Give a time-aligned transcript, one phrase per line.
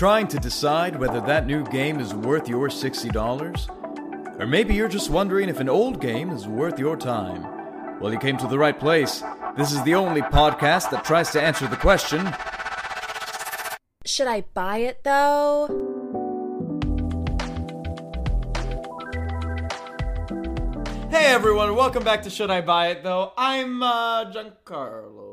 [0.00, 4.40] Trying to decide whether that new game is worth your $60?
[4.40, 8.00] Or maybe you're just wondering if an old game is worth your time.
[8.00, 9.22] Well, you came to the right place.
[9.58, 12.34] This is the only podcast that tries to answer the question
[14.06, 15.66] Should I buy it though?
[21.10, 23.34] Hey everyone, welcome back to Should I Buy It Though?
[23.36, 25.29] I'm uh, Giancarlo Herrera.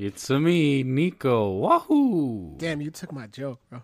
[0.00, 1.50] It's a me, Nico.
[1.54, 2.54] Wahoo!
[2.56, 3.82] Damn, you took my joke, bro.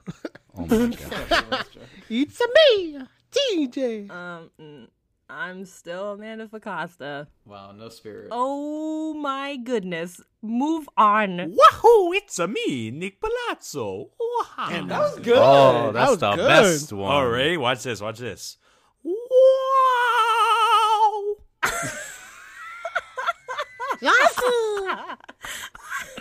[0.57, 1.67] Oh my god.
[2.09, 3.01] it's a me,
[3.33, 4.09] DJ.
[4.09, 4.87] Um,
[5.29, 7.27] I'm still Amanda Facosta.
[7.45, 8.29] Wow, no spirit.
[8.31, 10.21] Oh my goodness.
[10.41, 11.53] Move on.
[11.53, 12.13] Wahoo!
[12.13, 14.11] It's a me, Nick Palazzo.
[14.21, 14.69] Wow.
[14.69, 15.37] Damn, that was good.
[15.37, 16.47] Oh, that's was the good.
[16.47, 17.11] best one.
[17.11, 18.01] All right, watch this.
[18.01, 18.57] Watch this.
[19.03, 19.15] Wow!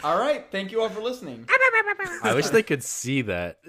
[0.04, 1.48] All right, thank you all for listening.
[2.24, 3.60] I wish they could see that.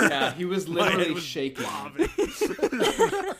[0.00, 1.64] yeah, he was literally was shaking.
[1.64, 2.08] bobbing.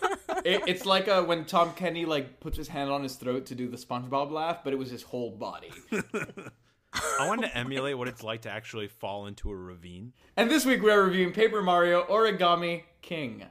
[0.45, 3.55] It, it's like uh, when Tom Kenny like puts his hand on his throat to
[3.55, 5.71] do the SpongeBob laugh, but it was his whole body.
[6.93, 10.13] I wanted to emulate what it's like to actually fall into a ravine.
[10.37, 13.45] And this week we are reviewing Paper Mario Origami King.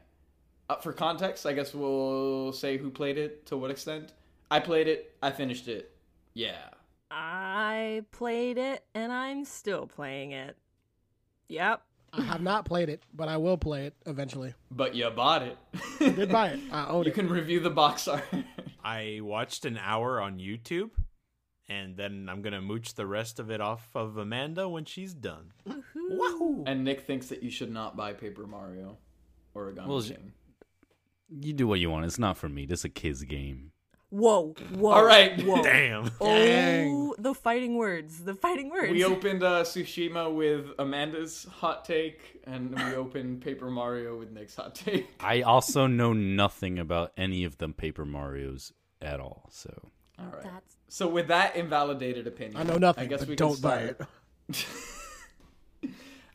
[0.69, 4.13] Uh, for context, I guess we'll say who played it to what extent.
[4.49, 5.15] I played it.
[5.21, 5.91] I finished it.
[6.33, 6.69] Yeah.
[7.09, 10.58] I played it and I'm still playing it.
[11.47, 11.81] Yep.
[12.14, 14.53] I have not played it, but I will play it eventually.
[14.72, 15.58] But you bought it.
[15.99, 16.59] Did buy it.
[16.72, 17.16] I own You it.
[17.16, 18.23] can review the box art.
[18.83, 20.91] I watched an hour on YouTube,
[21.67, 25.52] and then I'm gonna mooch the rest of it off of Amanda when she's done.
[25.95, 26.64] Wahoo!
[26.66, 28.97] and Nick thinks that you should not buy Paper Mario
[29.53, 30.31] Origami Well, King.
[31.30, 32.05] you do what you want.
[32.05, 32.66] It's not for me.
[32.66, 33.71] This is a kid's game.
[34.09, 34.55] Whoa.
[34.73, 34.91] Whoa.
[34.91, 35.41] All right.
[35.44, 35.61] Whoa.
[35.63, 36.11] Damn.
[36.22, 38.23] Oh, the fighting words.
[38.23, 38.91] The fighting words.
[38.91, 44.55] We opened uh, Tsushima with Amanda's hot take, and we opened Paper Mario with Nick's
[44.55, 45.08] hot take.
[45.20, 48.71] I also know nothing about any of them Paper Mario's
[49.02, 49.49] at all.
[49.52, 50.43] So All right.
[50.43, 53.80] That's So with that invalidated opinion, I know nothing, I guess but we don't buy
[53.80, 54.02] it.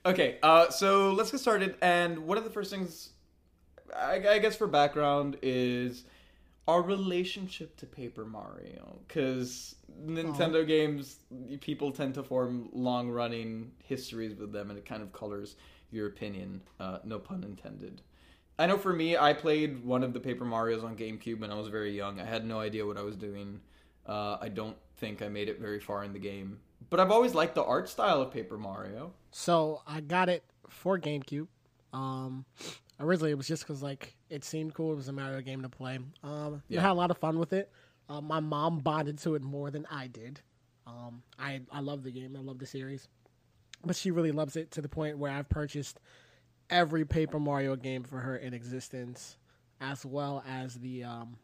[0.05, 1.77] Okay, uh, so let's get started.
[1.81, 3.11] And one of the first things,
[3.97, 6.05] I, I guess, for background is
[6.69, 9.01] our relationship to Paper Mario.
[9.07, 9.75] Because
[10.05, 11.17] Nintendo games,
[11.61, 15.57] people tend to form long running histories with them, and it kind of colors
[15.91, 16.63] your opinion.
[16.81, 18.03] Uh, no pun intended.
[18.59, 21.55] I know for me, I played one of the Paper Marios on GameCube when I
[21.55, 22.21] was very young.
[22.21, 23.61] I had no idea what I was doing.
[24.07, 26.59] Uh, I don't think I made it very far in the game.
[26.91, 29.13] But I've always liked the art style of Paper Mario.
[29.31, 31.47] So I got it for GameCube.
[31.93, 32.45] Um,
[33.03, 34.93] originally it was just because like it seemed cool.
[34.93, 35.99] It was a Mario game to play.
[36.23, 36.81] Um, Yeah.
[36.81, 37.71] I had a lot of fun with it.
[38.09, 40.41] Uh, my mom bonded to it more than I did.
[40.87, 42.37] Um, I I love the game.
[42.37, 43.09] I love the series,
[43.85, 46.01] but she really loves it to the point where I've purchased
[46.71, 49.37] every Paper Mario game for her in existence,
[49.81, 51.37] as well as the um,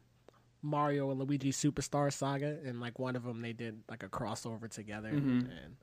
[0.63, 2.59] Mario and Luigi Superstar Saga.
[2.65, 5.77] And like one of them, they did like a crossover together, and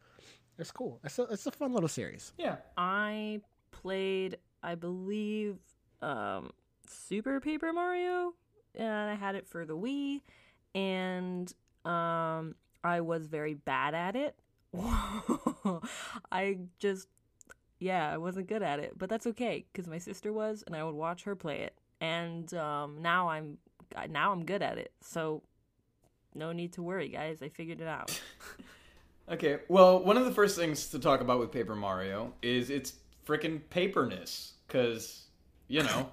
[0.59, 0.99] it's cool.
[1.03, 2.33] It's a it's a fun little series.
[2.37, 2.57] Yeah.
[2.77, 3.39] I
[3.71, 5.57] played, I believe,
[6.01, 6.51] um,
[6.87, 8.33] Super Paper Mario,
[8.73, 10.21] and I had it for the Wii,
[10.73, 11.53] and
[11.85, 14.35] um, I was very bad at it.
[16.31, 17.07] I just,
[17.79, 20.83] yeah, I wasn't good at it, but that's okay because my sister was, and I
[20.83, 23.57] would watch her play it, and um, now I'm
[24.09, 24.91] now I'm good at it.
[25.01, 25.43] So
[26.33, 27.41] no need to worry, guys.
[27.41, 28.19] I figured it out.
[29.27, 29.57] Okay.
[29.67, 32.93] Well, one of the first things to talk about with Paper Mario is its
[33.27, 35.25] freaking paperness, because
[35.67, 36.11] you know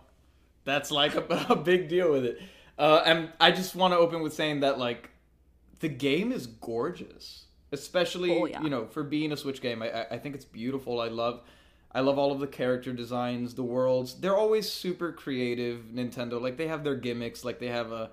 [0.64, 2.38] that's like a, a big deal with it.
[2.78, 5.10] Uh, and I just want to open with saying that like
[5.80, 8.62] the game is gorgeous, especially Oh, yeah.
[8.62, 9.82] you know for being a Switch game.
[9.82, 11.00] I, I- I think it's beautiful.
[11.00, 11.42] I love.
[11.94, 14.14] I love all of the character designs, the worlds.
[14.18, 15.84] They're always super creative.
[15.92, 18.10] Nintendo, like they have their gimmicks, like they have a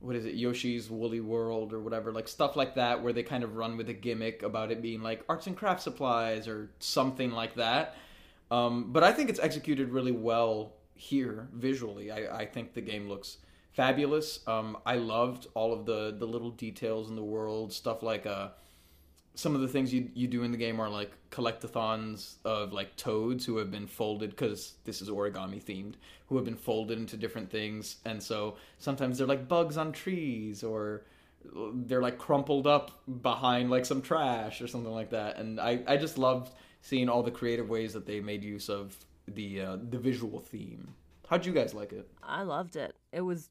[0.00, 3.44] what is it yoshi's woolly world or whatever like stuff like that where they kind
[3.44, 7.30] of run with a gimmick about it being like arts and craft supplies or something
[7.32, 7.94] like that
[8.50, 12.10] um, but i think it's executed really well here visually.
[12.10, 13.38] I, I think the game looks
[13.72, 14.40] fabulous.
[14.46, 18.48] Um, i loved all of the the little details in the world stuff like uh,
[19.34, 22.96] some of the things you you do in the game are like collectathons of like
[22.96, 25.94] toads who have been folded because this is origami themed
[26.26, 27.96] who have been folded into different things.
[28.04, 31.04] And so sometimes they're like bugs on trees or
[31.86, 35.38] they're like crumpled up behind like some trash or something like that.
[35.38, 38.96] And i i just loved seeing all the creative ways that they made use of
[39.26, 40.94] the uh, the visual theme
[41.28, 42.96] how'd you guys like it I loved it.
[43.12, 43.50] It was,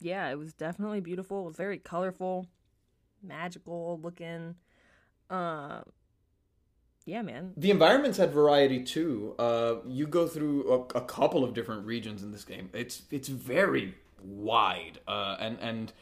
[0.00, 1.42] yeah, it was definitely beautiful.
[1.42, 2.46] It was very colorful,
[3.22, 4.54] magical looking.
[5.30, 5.80] Uh,
[7.06, 7.54] yeah, man.
[7.56, 9.34] The environments had variety too.
[9.38, 12.68] Uh, you go through a, a couple of different regions in this game.
[12.74, 15.92] It's it's very wide, uh, and and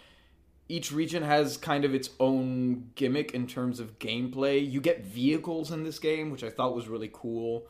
[0.69, 4.69] each region has kind of its own gimmick in terms of gameplay.
[4.69, 7.67] You get vehicles in this game, which I thought was really cool.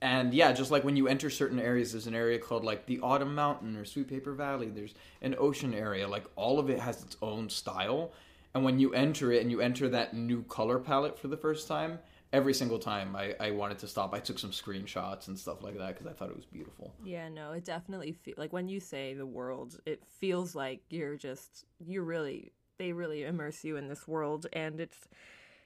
[0.00, 3.00] And yeah, just like when you enter certain areas, there's an area called like the
[3.00, 4.68] Autumn Mountain or Sweet Paper Valley.
[4.68, 6.06] There's an ocean area.
[6.06, 8.12] Like all of it has its own style.
[8.54, 11.66] And when you enter it and you enter that new color palette for the first
[11.66, 11.98] time,
[12.32, 14.14] every single time I, I wanted to stop.
[14.14, 16.94] I took some screenshots and stuff like that because I thought it was beautiful.
[17.04, 21.16] Yeah, no, it definitely feel like when you say the world, it feels like you're
[21.16, 25.08] just you really they really immerse you in this world and it's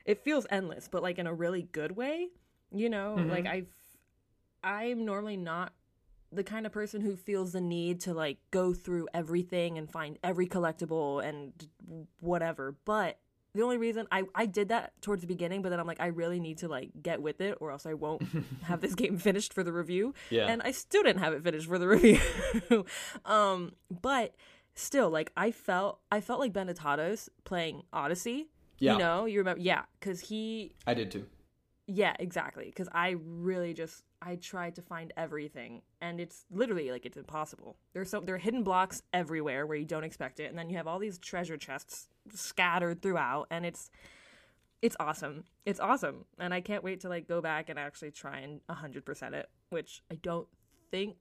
[0.05, 2.29] it feels endless, but like in a really good way.
[2.75, 3.31] You know, mm-hmm.
[3.31, 3.69] like I've
[4.64, 5.73] I'm normally not
[6.31, 10.19] the kind of person who feels the need to like go through everything and find
[10.25, 11.53] every collectible and
[12.20, 12.75] whatever.
[12.85, 13.19] But
[13.54, 16.06] the only reason I, I did that towards the beginning, but then I'm like, I
[16.06, 18.22] really need to like get with it or else I won't
[18.62, 20.14] have this game finished for the review.
[20.31, 20.46] Yeah.
[20.46, 22.19] And I still didn't have it finished for the review.
[23.25, 24.34] um, but
[24.75, 28.49] still, like I felt I felt like Benetatos playing Odyssey.
[28.78, 28.94] Yeah.
[28.94, 31.26] You know, you remember yeah, because he I did too.
[31.87, 32.64] yeah, exactly.
[32.66, 37.76] Because I really just I tried to find everything, and it's literally like it's impossible.
[37.92, 40.76] There's so there are hidden blocks everywhere where you don't expect it, and then you
[40.76, 43.90] have all these treasure chests scattered throughout, and it's
[44.80, 45.44] it's awesome.
[45.66, 49.04] It's awesome, and I can't wait to like go back and actually try and hundred
[49.04, 50.46] percent it, which I don't
[50.90, 51.16] think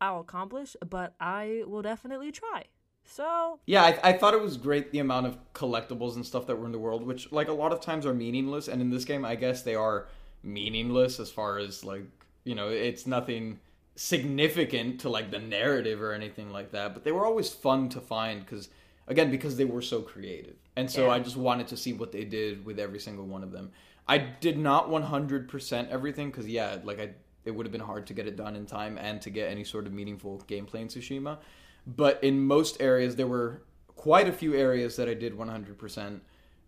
[0.00, 2.64] I'll accomplish, but I will definitely try.
[3.04, 6.56] So Yeah, I, I thought it was great the amount of collectibles and stuff that
[6.56, 9.04] were in the world, which like a lot of times are meaningless, and in this
[9.04, 10.08] game, I guess they are
[10.42, 12.04] meaningless as far as like
[12.46, 13.58] you know, it's nothing
[13.96, 16.94] significant to like the narrative or anything like that.
[16.94, 18.68] But they were always fun to find because
[19.08, 21.14] again because they were so creative, and so Yeah.
[21.14, 23.72] I just wanted to see what they did with every single one of them.
[24.08, 27.10] I did not 100% everything because yeah, like I
[27.44, 29.64] it would have been hard to get it done in time and to get any
[29.64, 31.38] sort of meaningful gameplay in Tsushima.
[31.86, 33.62] But in most areas, there were
[33.94, 36.20] quite a few areas that I did 100%.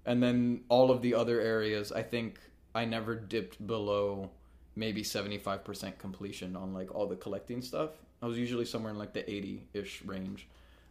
[0.06, 2.38] And then all of the other areas, I think
[2.74, 4.30] I never dipped below
[4.78, 7.90] maybe 75% completion on like all the collecting stuff.
[8.22, 10.48] I was usually somewhere in like the 80-ish range.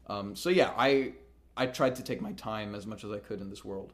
[0.08, 1.14] Um, so yeah, I
[1.56, 3.94] I tried to take my time as much as I could in this world.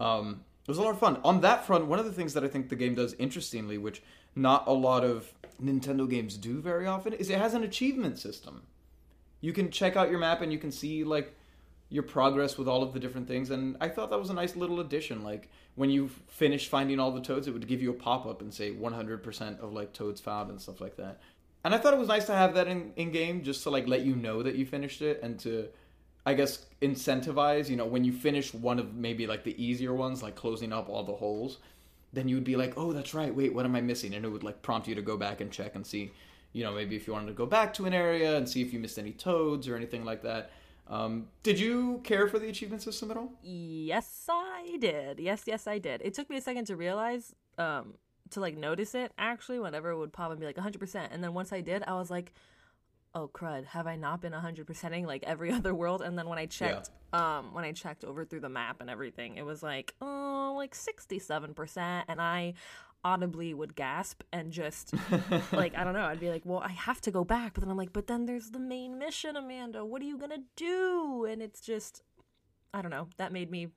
[0.00, 1.20] Um, it was a lot of fun.
[1.24, 4.02] On that front, one of the things that I think the game does interestingly, which
[4.34, 5.32] not a lot of
[5.62, 8.62] Nintendo games do very often, is it has an achievement system.
[9.40, 11.37] You can check out your map and you can see like
[11.90, 14.56] your progress with all of the different things and I thought that was a nice
[14.56, 17.94] little addition like when you finish finding all the toads it would give you a
[17.94, 21.20] pop-up and say 100% of like toads found and stuff like that.
[21.64, 23.86] And I thought it was nice to have that in, in game just to like
[23.86, 25.68] let you know that you finished it and to
[26.26, 30.22] I guess incentivize, you know, when you finish one of maybe like the easier ones,
[30.22, 31.58] like closing up all the holes,
[32.12, 33.34] then you would be like, oh, that's right.
[33.34, 34.12] Wait, what am I missing?
[34.12, 36.10] And it would like prompt you to go back and check and see,
[36.52, 38.72] you know, maybe if you wanted to go back to an area and see if
[38.72, 40.50] you missed any toads or anything like that.
[40.88, 43.32] Um, did you care for the achievement system at all?
[43.42, 45.20] Yes, I did.
[45.20, 46.00] Yes, yes, I did.
[46.02, 47.94] It took me a second to realize, um,
[48.30, 51.08] to like notice it actually, whenever it would pop and be like 100%.
[51.10, 52.32] And then once I did, I was like,
[53.14, 56.00] oh crud, have I not been 100%ing like every other world?
[56.02, 59.36] And then when I checked, um, when I checked over through the map and everything,
[59.36, 62.04] it was like, oh, like 67%.
[62.08, 62.54] And I
[63.08, 64.92] audibly would gasp and just
[65.52, 66.02] like I don't know.
[66.04, 68.26] I'd be like, well, I have to go back, but then I'm like, but then
[68.26, 69.84] there's the main mission, Amanda.
[69.84, 71.26] What are you gonna do?
[71.30, 72.02] And it's just,
[72.74, 73.08] I don't know.
[73.16, 73.68] That made me.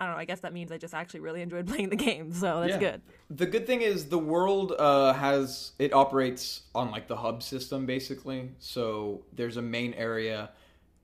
[0.00, 0.20] I don't know.
[0.20, 2.78] I guess that means I just actually really enjoyed playing the game, so that's Yeah.
[2.90, 3.02] good.
[3.30, 7.86] The good thing is the world uh, has it operates on like the hub system
[7.86, 8.50] basically.
[8.58, 10.50] So there's a main area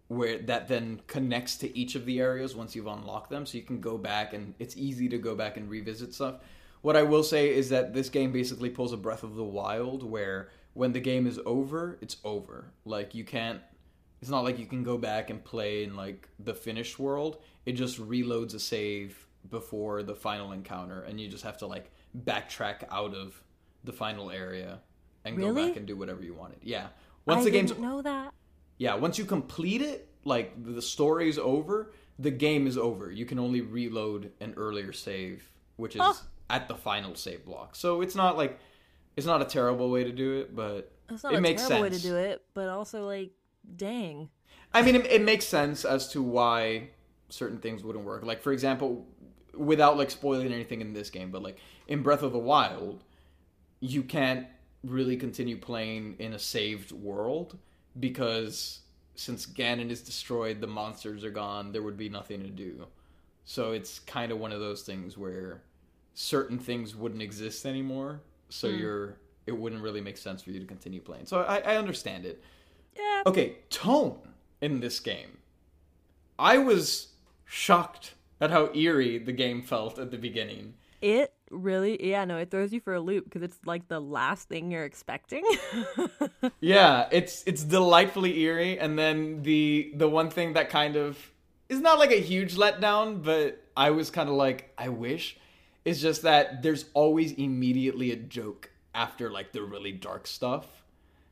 [0.08, 3.44] where that then connects to each of the areas once you've unlocked them.
[3.46, 6.36] So you can go back and it's easy to go back and revisit stuff.
[6.82, 10.02] What I will say is that this game basically pulls a Breath of the Wild
[10.02, 12.72] where when the game is over, it's over.
[12.84, 13.60] Like you can't
[14.20, 17.38] it's not like you can go back and play in like the finished world.
[17.66, 21.90] It just reloads a save before the final encounter, and you just have to like
[22.24, 23.40] backtrack out of
[23.84, 24.80] the final area
[25.24, 26.58] and go back and do whatever you wanted.
[26.62, 26.88] Yeah.
[27.26, 28.32] Once I the game's didn't know that.
[28.78, 33.10] yeah, once you complete it, like the story's over, the game is over.
[33.10, 36.20] You can only reload an earlier save, which is Oh.
[36.50, 37.76] At the final save block.
[37.76, 38.58] So it's not like
[39.16, 41.82] it's not a terrible way to do it, but It's not it a makes terrible
[41.82, 43.30] way to do it, but also like,
[43.76, 44.28] dang.
[44.72, 46.90] I mean, it, it makes sense as to why
[47.28, 48.24] certain things wouldn't work.
[48.24, 49.06] Like, for example,
[49.54, 53.02] without like spoiling anything in this game, but like in Breath of the Wild,
[53.80, 54.46] you can't
[54.84, 57.58] really continue playing in a saved world
[57.98, 58.80] because
[59.14, 61.72] since Ganon is destroyed, the monsters are gone.
[61.72, 62.86] There would be nothing to do.
[63.44, 65.62] So it's kind of one of those things where
[66.18, 68.20] certain things wouldn't exist anymore.
[68.48, 68.78] So hmm.
[68.78, 71.24] you're it wouldn't really make sense for you to continue playing.
[71.24, 72.42] So I, I understand it.
[72.94, 73.22] Yeah.
[73.24, 74.18] Okay, tone
[74.60, 75.38] in this game.
[76.38, 77.08] I was
[77.46, 80.74] shocked at how eerie the game felt at the beginning.
[81.00, 84.48] It really, yeah, no, it throws you for a loop because it's like the last
[84.48, 85.44] thing you're expecting.
[86.60, 91.16] Yeah, it's it's delightfully eerie, and then the the one thing that kind of
[91.68, 95.36] is not like a huge letdown, but I was kind of like, I wish,
[95.88, 100.66] is just that there's always immediately a joke after like the really dark stuff,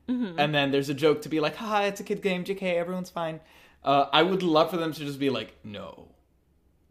[0.07, 3.09] and then there's a joke to be like, haha, it's a kid game, JK, everyone's
[3.09, 3.39] fine.
[3.83, 6.07] Uh, I would love for them to just be like, no,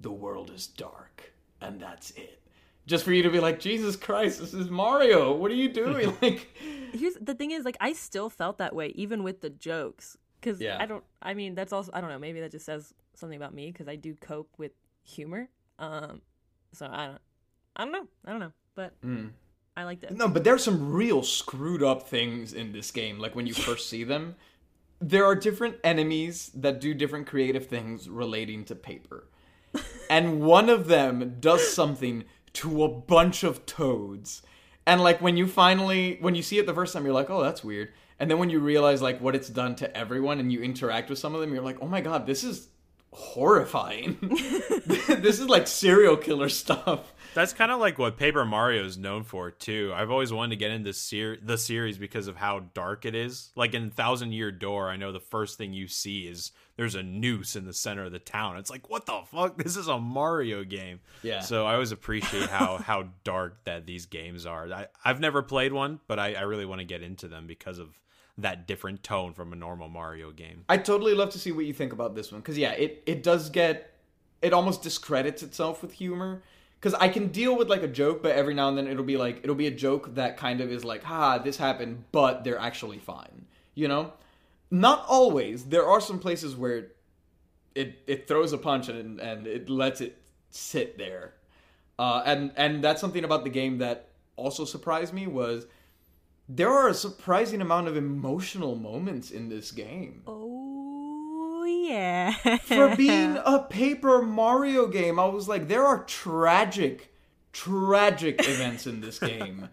[0.01, 2.43] the world is dark, and that's it.
[2.87, 5.33] Just for you to be like, Jesus Christ, this is Mario.
[5.35, 6.15] What are you doing?
[6.23, 6.47] like,
[6.93, 10.61] Here's the thing is like I still felt that way even with the jokes because
[10.61, 10.77] Yeah.
[10.79, 11.03] I don't.
[11.21, 12.19] I mean, that's also I don't know.
[12.19, 15.49] Maybe that just says something about me because I do cope with humor.
[15.79, 16.21] Um,
[16.73, 17.21] so I don't.
[17.77, 18.07] I don't know.
[18.25, 19.31] I don't know, but mm.
[19.77, 20.17] I liked it.
[20.17, 23.19] No, but there's some real screwed up things in this game.
[23.19, 24.37] Like when you first see them,
[25.01, 29.29] there are different enemies that do different creative things relating to paper.
[30.09, 34.41] And one of them does something to a bunch of toads.
[34.87, 37.43] And like when you finally when you see it the first time you're like, "Oh,
[37.43, 40.63] that's weird." And then when you realize like what it's done to everyone and you
[40.63, 42.69] interact with some of them, you're like, "Oh my god, this is
[43.11, 44.17] horrifying."
[44.87, 47.13] this is like serial killer stuff.
[47.37, 49.93] That's kind of like what Paper Mario is known for too.
[49.95, 53.51] I've always wanted to get into ser- the series because of how dark it is.
[53.55, 57.03] Like in Thousand Year Door, I know the first thing you see is there's a
[57.03, 58.57] noose in the center of the town.
[58.57, 59.59] It's like, what the fuck?
[59.59, 61.01] This is a Mario game.
[61.23, 61.41] Yeah.
[61.41, 64.73] So I always appreciate how how dark that these games are.
[64.73, 67.79] I, I've never played one, but I, I really want to get into them because
[67.79, 67.99] of
[68.39, 70.65] that different tone from a normal Mario game.
[70.71, 73.23] I totally love to see what you think about this one because yeah, it it
[73.23, 73.93] does get
[74.41, 76.43] it almost discredits itself with humor
[76.81, 79.17] because I can deal with like a joke, but every now and then it'll be
[79.17, 82.59] like it'll be a joke that kind of is like, ha, this happened, but they're
[82.59, 84.13] actually fine, you know.
[84.71, 85.65] Not always.
[85.65, 86.89] There are some places where
[87.75, 91.35] it it throws a punch and and it lets it sit there,
[91.99, 95.67] uh, and and that's something about the game that also surprised me was
[96.49, 100.56] there are a surprising amount of emotional moments in this game Oh
[101.67, 102.33] yeah.
[102.59, 107.13] for being a paper Mario game, I was like, there are tragic,
[107.53, 109.69] tragic events in this game.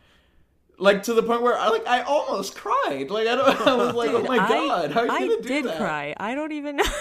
[0.80, 3.08] Like to the point where I like I almost cried.
[3.10, 5.42] Like I don't I was like, oh my I- god, how are you I gonna
[5.42, 5.78] do did that?
[5.78, 6.16] cry.
[6.18, 6.78] I don't even.
[6.78, 6.84] know.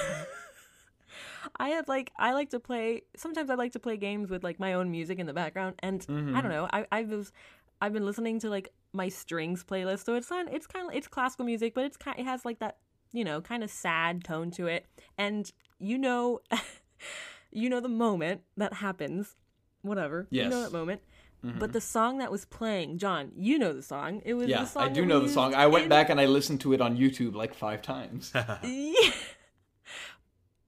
[1.56, 3.02] I had like I like to play.
[3.16, 6.00] Sometimes I like to play games with like my own music in the background, and
[6.00, 6.36] Mm-hmm.
[6.36, 6.68] I don't know.
[6.72, 7.32] I I was
[7.80, 10.52] I've been listening to like my strings playlist, so it's not.
[10.52, 12.18] It's kind of it's classical music, but it's kind.
[12.18, 12.76] It has like that
[13.12, 14.86] you know kind of sad tone to it,
[15.18, 16.40] and you know,
[17.52, 19.36] you know the moment that happens.
[19.82, 20.28] Whatever.
[20.30, 21.00] You know that moment.
[21.44, 21.58] Mm-hmm.
[21.58, 24.22] But the song that was playing, John, you know the song.
[24.24, 25.54] It was Yeah, the song I do know the song.
[25.56, 28.32] I went in- back and I listened to it on YouTube like five times.
[28.62, 29.10] Yeah.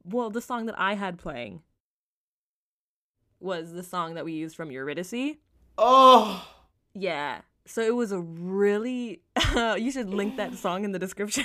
[0.04, 1.62] Well, the song that I had playing
[3.40, 5.36] was the song that we used from Eurydice.
[5.78, 6.46] oh,
[6.92, 7.42] Yeah.
[7.66, 9.22] So it was a really.
[9.54, 11.44] you should link that song in the description.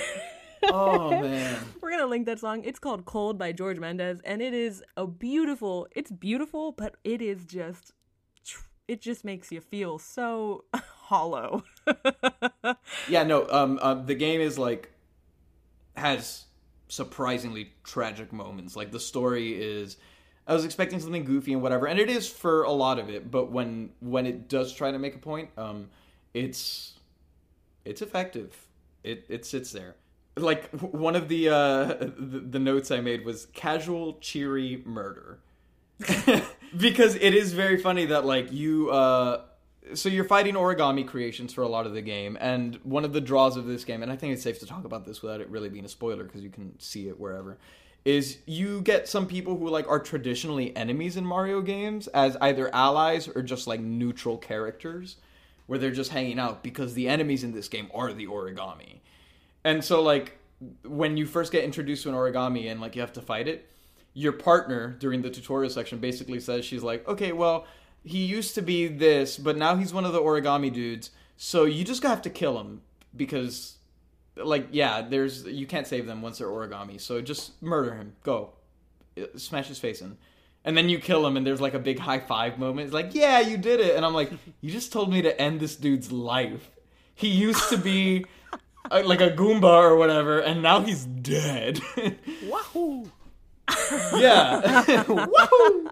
[0.64, 1.58] Oh man.
[1.80, 2.64] We're gonna link that song.
[2.64, 5.88] It's called "Cold" by George Mendez, and it is a beautiful.
[5.94, 7.92] It's beautiful, but it is just.
[8.88, 11.62] It just makes you feel so hollow.
[13.08, 13.46] Yeah, no.
[13.50, 14.90] Um, um, the game is like
[15.96, 16.44] has
[16.88, 18.76] surprisingly tragic moments.
[18.76, 19.96] Like the story is,
[20.46, 23.30] I was expecting something goofy and whatever, and it is for a lot of it.
[23.30, 25.88] But when when it does try to make a point, um,
[26.34, 26.94] it's
[27.84, 28.66] it's effective.
[29.02, 29.96] It it sits there.
[30.40, 35.38] Like one of the uh the, the notes I made was casual cheery murder.
[36.76, 39.42] because it is very funny that like you uh
[39.94, 43.20] so you're fighting origami creations for a lot of the game and one of the
[43.20, 45.48] draws of this game and i think it's safe to talk about this without it
[45.48, 47.58] really being a spoiler because you can see it wherever
[48.04, 52.74] is you get some people who like are traditionally enemies in mario games as either
[52.74, 55.16] allies or just like neutral characters
[55.66, 59.00] where they're just hanging out because the enemies in this game are the origami
[59.64, 60.38] and so like
[60.84, 63.70] when you first get introduced to an origami and like you have to fight it,
[64.12, 67.66] your partner during the tutorial section basically says she's like, "Okay, well,
[68.04, 71.10] he used to be this, but now he's one of the origami dudes.
[71.36, 72.82] So you just have to kill him
[73.16, 73.76] because
[74.36, 77.00] like yeah, there's you can't save them once they're origami.
[77.00, 78.14] So just murder him.
[78.22, 78.50] Go.
[79.18, 80.16] Uh, Smash his face in."
[80.62, 82.84] And then you kill him, and there's like a big high five moment.
[82.84, 83.96] It's like, yeah, you did it.
[83.96, 86.70] And I'm like, you just told me to end this dude's life.
[87.14, 88.26] He used to be
[88.90, 91.80] uh, like a Goomba or whatever, and now he's dead.
[92.46, 93.10] Wahoo!
[94.16, 95.04] yeah.
[95.08, 95.90] Wahoo!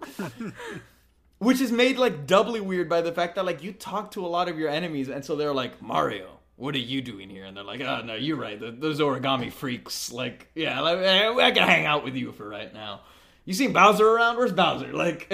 [1.39, 4.27] which is made like doubly weird by the fact that like you talk to a
[4.27, 6.39] lot of your enemies, and so they're like Mario.
[6.57, 7.45] What are you doing here?
[7.45, 8.59] And they're like, oh no, you're right.
[8.59, 10.11] th- Those origami freaks.
[10.11, 12.99] Like, yeah, like, eh, I can hang out with you for right now.
[13.45, 14.35] You seen Bowser around?
[14.35, 14.91] Where's Bowser?
[14.91, 15.33] Like,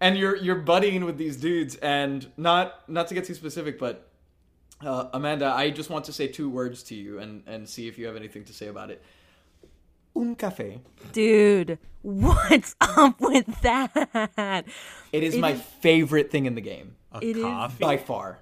[0.00, 4.08] and you're you're buddying with these dudes, and not not to get too specific, but
[4.84, 7.98] uh, Amanda, I just want to say two words to you, and and see if
[7.98, 9.02] you have anything to say about it.
[10.14, 10.80] Un café.
[11.12, 14.64] Dude, what's up with that?
[15.12, 17.84] It is It my is- favorite thing in the game A It is- coffee.
[17.84, 18.38] by far.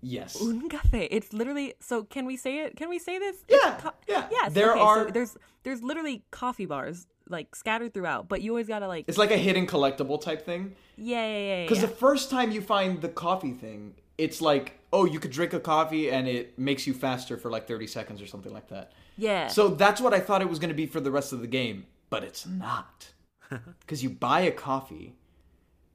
[0.00, 0.40] Yes.
[0.40, 1.08] Un café.
[1.10, 2.04] It's literally so.
[2.04, 2.76] Can we say it?
[2.76, 3.36] Can we say this?
[3.48, 4.28] Yeah, co- yeah.
[4.30, 4.52] Yes.
[4.52, 8.68] There okay, are- So there's there's literally coffee bars like scattered throughout, but you always
[8.68, 9.06] gotta like.
[9.08, 10.74] It's like a hidden collectible type thing.
[10.96, 11.62] yeah, yeah, yeah.
[11.64, 11.86] Because yeah.
[11.88, 15.60] the first time you find the coffee thing, it's like, oh, you could drink a
[15.60, 18.92] coffee and it makes you faster for like 30 seconds or something like that.
[19.16, 19.46] yeah.
[19.46, 21.46] So that's what I thought it was going to be for the rest of the
[21.46, 23.12] game, but it's not.
[23.80, 25.14] Because you buy a coffee,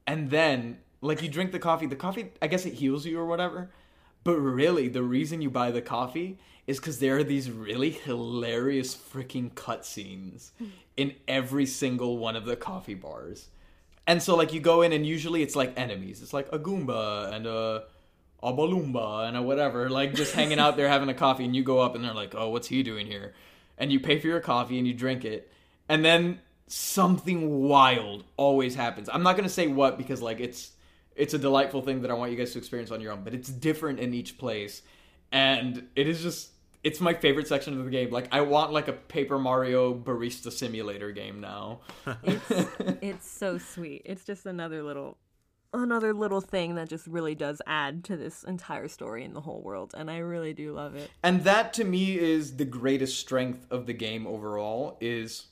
[0.08, 1.86] and then, like, you drink the coffee.
[1.86, 3.70] The coffee, I guess it heals you or whatever.
[4.24, 8.96] But really, the reason you buy the coffee is because there are these really hilarious
[8.96, 10.50] freaking cutscenes
[10.96, 13.48] in every single one of the coffee bars.
[14.06, 16.22] And so, like, you go in, and usually it's like enemies.
[16.22, 17.84] It's like a Goomba and a
[18.44, 21.62] a Balloomba and a whatever, like just hanging out there having a coffee, and you
[21.64, 23.34] go up and they're like, "Oh, what's he doing here?"
[23.78, 25.50] And you pay for your coffee and you drink it,
[25.88, 29.08] and then something wild always happens.
[29.10, 30.72] I'm not gonna say what because like it's
[31.16, 33.34] it's a delightful thing that I want you guys to experience on your own, but
[33.34, 34.82] it's different in each place,
[35.32, 36.50] and it is just
[36.82, 38.10] it's my favorite section of the game.
[38.10, 41.80] Like I want like a Paper Mario barista simulator game now.
[42.26, 44.02] it's so sweet.
[44.04, 45.16] It's just another little
[45.82, 49.60] another little thing that just really does add to this entire story in the whole
[49.62, 51.10] world and I really do love it.
[51.22, 55.46] and that to me is the greatest strength of the game overall is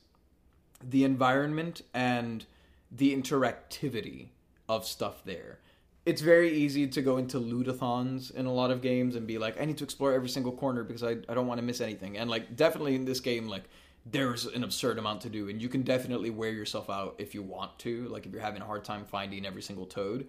[0.82, 2.46] the environment and
[2.90, 4.28] the interactivity
[4.68, 5.58] of stuff there
[6.04, 9.60] it's very easy to go into lootathons in a lot of games and be like
[9.60, 12.16] i need to explore every single corner because i, I don't want to miss anything
[12.18, 13.64] and like definitely in this game like
[14.04, 17.42] there's an absurd amount to do and you can definitely wear yourself out if you
[17.42, 20.26] want to like if you're having a hard time finding every single toad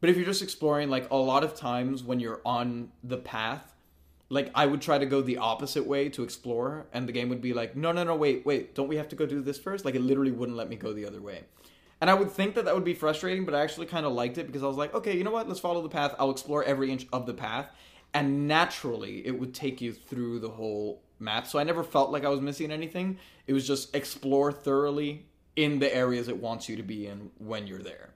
[0.00, 3.76] but if you're just exploring like a lot of times when you're on the path
[4.28, 7.40] like I would try to go the opposite way to explore, and the game would
[7.40, 9.84] be like, no, no, no, wait, wait, don't we have to go do this first?
[9.84, 11.44] Like it literally wouldn't let me go the other way.
[12.00, 14.36] And I would think that that would be frustrating, but I actually kind of liked
[14.36, 15.48] it because I was like, okay, you know what?
[15.48, 16.14] Let's follow the path.
[16.18, 17.70] I'll explore every inch of the path,
[18.14, 21.46] and naturally, it would take you through the whole map.
[21.46, 23.18] So I never felt like I was missing anything.
[23.46, 27.66] It was just explore thoroughly in the areas it wants you to be in when
[27.66, 28.10] you're there.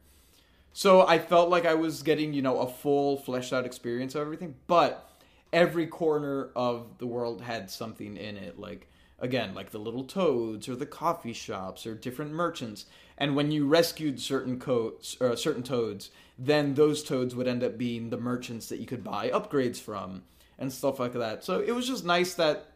[0.72, 4.20] So I felt like I was getting, you know, a full fleshed out experience of
[4.20, 5.10] everything, but
[5.52, 10.68] every corner of the world had something in it like again like the little toads
[10.68, 12.86] or the coffee shops or different merchants
[13.18, 16.10] and when you rescued certain coats uh, certain toads
[16.42, 20.22] then those toads would end up being the merchants that you could buy upgrades from
[20.58, 22.66] and stuff like that so it was just nice that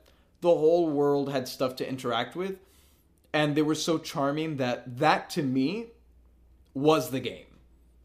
[0.43, 2.57] the whole world had stuff to interact with
[3.33, 5.87] and they were so charming that that to me
[6.75, 7.47] was the game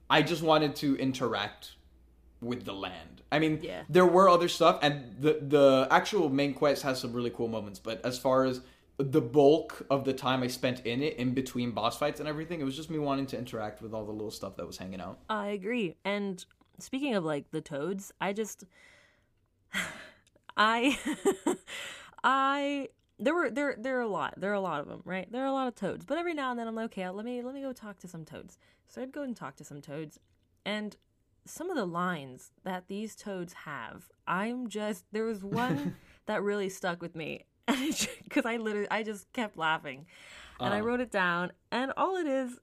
[0.09, 1.73] i just wanted to interact
[2.41, 3.21] with the land.
[3.33, 3.83] I mean, Yeah.
[3.89, 7.79] there were other stuff, and the the actual main quest has some really cool moments.
[7.79, 8.61] But as far as
[8.99, 12.59] the bulk of the time I spent in it, in between boss fights and everything,
[12.59, 14.99] it was just me wanting to interact with all the little stuff that was hanging
[14.99, 15.19] out.
[15.29, 15.95] I agree.
[16.03, 16.43] And
[16.79, 18.65] speaking of like the toads, I just
[20.57, 20.99] I
[22.23, 24.33] I there were there there are a lot.
[24.37, 25.31] There are a lot of them, right?
[25.31, 26.05] There are a lot of toads.
[26.05, 28.07] But every now and then I'm like, okay, let me let me go talk to
[28.07, 28.57] some toads.
[28.87, 30.19] So I'd go and talk to some toads.
[30.65, 30.97] And
[31.45, 36.69] some of the lines that these toads have, I'm just there was one that really
[36.69, 37.45] stuck with me.
[38.23, 40.05] Because I literally, I just kept laughing,
[40.59, 40.83] and I Uh.
[40.83, 41.51] wrote it down.
[41.71, 42.59] And all it is,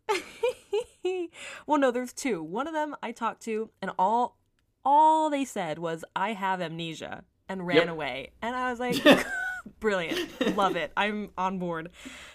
[1.66, 2.42] well, no, there's two.
[2.42, 4.36] One of them I talked to, and all,
[4.84, 7.88] all they said was, "I have amnesia," and ran Yep.
[7.88, 8.30] away.
[8.42, 8.96] And I was like,
[9.80, 10.18] brilliant,
[10.56, 11.90] love it, I'm on board.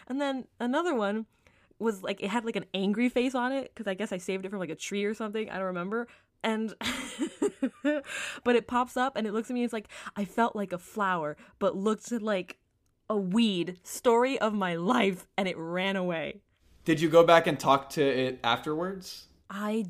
[0.08, 1.26] And then another one
[1.80, 4.46] was like it had like an angry face on it because I guess I saved
[4.46, 5.50] it from like a tree or something.
[5.50, 6.08] I don't remember.
[6.44, 6.74] And
[8.44, 9.64] but it pops up and it looks at me.
[9.64, 12.58] It's like I felt like a flower, but looked like
[13.12, 13.78] a weed.
[13.84, 16.42] Story of my life, and it ran away.
[16.86, 19.28] Did you go back and talk to it afterwards?
[19.50, 19.88] I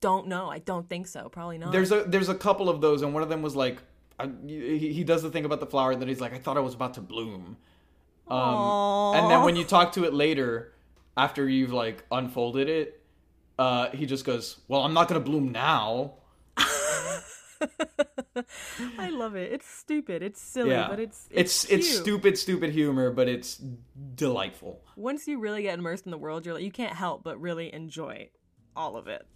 [0.00, 0.50] don't know.
[0.50, 1.28] I don't think so.
[1.28, 1.72] Probably not.
[1.72, 3.78] There's a there's a couple of those, and one of them was like,
[4.18, 6.56] I, he, he does the thing about the flower, and then he's like, I thought
[6.56, 7.56] I was about to bloom.
[8.26, 10.72] Um, and then when you talk to it later,
[11.16, 13.00] after you've like unfolded it,
[13.58, 16.14] uh, he just goes, "Well, I'm not gonna bloom now."
[18.98, 19.52] I love it.
[19.52, 20.22] It's stupid.
[20.22, 23.60] It's silly, yeah, but it's it's it's it's stupid, stupid humor, but it's
[24.14, 24.80] delightful.
[24.96, 27.72] Once you really get immersed in the world, you're like you can't help but really
[27.72, 28.28] enjoy
[28.76, 29.26] all of it.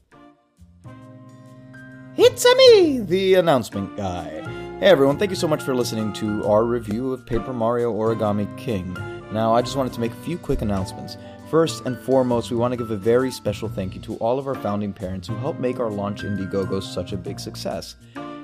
[2.16, 4.42] It's a me, the announcement guy.
[4.80, 8.56] Hey everyone, thank you so much for listening to our review of Paper Mario Origami
[8.56, 8.96] King.
[9.32, 11.18] Now, I just wanted to make a few quick announcements.
[11.50, 14.46] First and foremost, we want to give a very special thank you to all of
[14.46, 17.96] our founding parents who helped make our launch Indiegogo such a big success.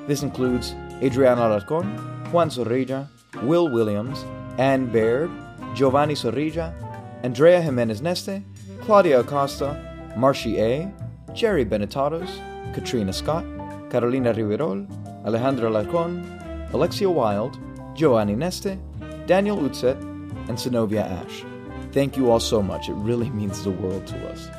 [0.06, 1.84] This includes Adriana Alarcon,
[2.32, 3.06] Juan Zorrilla,
[3.42, 4.24] Will Williams,
[4.56, 5.30] Anne Baird,
[5.74, 6.72] Giovanni Zorrilla,
[7.22, 8.42] Andrea Jimenez Neste,
[8.80, 9.76] Claudia Acosta,
[10.16, 10.90] Marci A.,
[11.34, 12.30] Jerry Benetatos,
[12.72, 13.44] Katrina Scott,
[13.90, 14.86] Carolina Riverol,
[15.26, 17.58] Alejandra Alarcon, Alexia Wild,
[17.94, 18.78] Giovanni Neste,
[19.26, 20.00] Daniel Utzet,
[20.48, 21.44] and Sinovia Ash.
[21.94, 22.88] Thank you all so much.
[22.88, 24.50] It really means the world to us.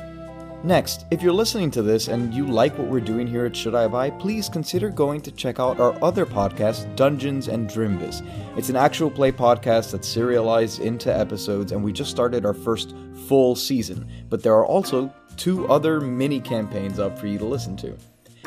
[0.64, 3.74] Next, if you're listening to this and you like what we're doing here at Should
[3.74, 8.26] I Buy, please consider going to check out our other podcast, Dungeons and Drimbus.
[8.56, 12.94] It's an actual play podcast that's serialized into episodes, and we just started our first
[13.28, 14.10] full season.
[14.30, 17.96] But there are also two other mini campaigns up for you to listen to.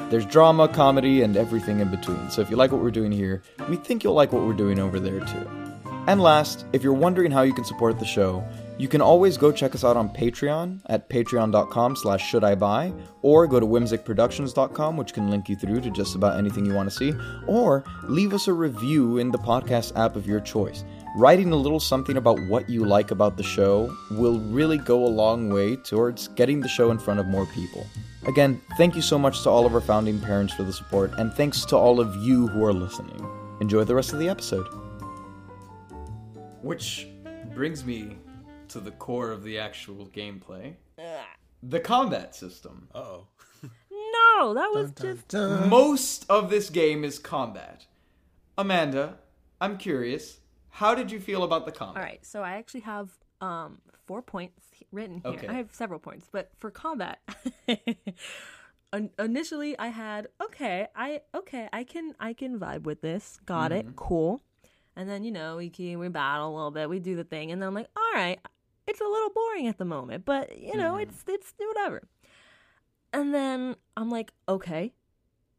[0.09, 2.31] There's drama, comedy, and everything in between.
[2.31, 4.79] So if you like what we're doing here, we think you'll like what we're doing
[4.79, 5.47] over there too.
[6.07, 8.43] And last, if you're wondering how you can support the show,
[8.79, 12.93] you can always go check us out on Patreon at patreon.com slash should I buy,
[13.21, 16.89] or go to whimsicproductions.com, which can link you through to just about anything you want
[16.89, 17.13] to see,
[17.45, 20.85] or leave us a review in the podcast app of your choice.
[21.17, 25.07] Writing a little something about what you like about the show will really go a
[25.07, 27.85] long way towards getting the show in front of more people.
[28.27, 31.33] Again, thank you so much to all of our founding parents for the support, and
[31.33, 33.29] thanks to all of you who are listening.
[33.59, 34.67] Enjoy the rest of the episode.
[36.61, 37.09] Which
[37.53, 38.15] brings me
[38.69, 40.75] to the core of the actual gameplay
[41.61, 42.87] the combat system.
[42.95, 43.27] Oh.
[43.91, 45.67] No, that was just Dun.
[45.69, 47.85] Most of this game is combat.
[48.57, 49.17] Amanda,
[49.59, 51.97] I'm curious, how did you feel about the combat?
[52.01, 52.25] all right.
[52.25, 53.09] So I actually have
[53.41, 55.31] um four points written here.
[55.33, 55.47] Okay.
[55.47, 57.19] I have several points, but for combat,
[58.93, 63.39] in- initially I had okay, I okay, I can I can vibe with this.
[63.45, 63.89] Got Mm-hmm.
[63.89, 64.41] it, cool.
[64.95, 67.51] And then you know we can, we battle a little bit, we do the thing,
[67.51, 68.39] and then I'm like, all right,
[68.87, 71.09] it's a little boring at the moment, but you know Mm-hmm.
[71.09, 72.07] it's it's whatever.
[73.11, 74.93] And then I'm like, okay,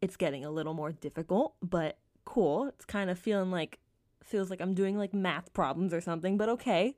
[0.00, 2.66] it's getting a little more difficult, but cool.
[2.68, 3.78] It's kind of feeling like
[4.22, 6.96] feels like I'm doing like math problems or something, but okay.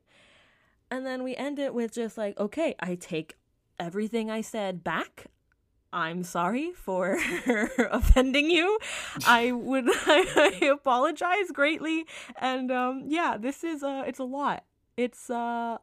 [0.91, 3.35] And then we end it with just like, okay, I take
[3.79, 5.25] everything I said back.
[5.91, 7.13] I'm sorry for
[7.91, 8.77] offending you.
[9.25, 12.05] I would I, apologize greatly.
[12.37, 14.63] And um yeah, this is uh it's a lot.
[14.97, 15.77] It's uh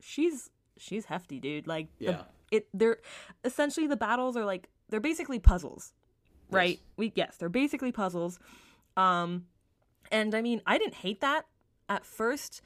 [0.00, 1.66] she's she's hefty, dude.
[1.66, 2.22] Like the- Yeah.
[2.50, 2.98] it they're
[3.44, 5.92] essentially the battles are like they're basically puzzles.
[6.50, 6.78] Right?
[6.80, 6.86] Yes.
[6.96, 8.38] We yes, they're basically puzzles.
[8.96, 9.46] Um
[10.10, 11.46] and I mean, I didn't hate that
[11.88, 12.62] at first.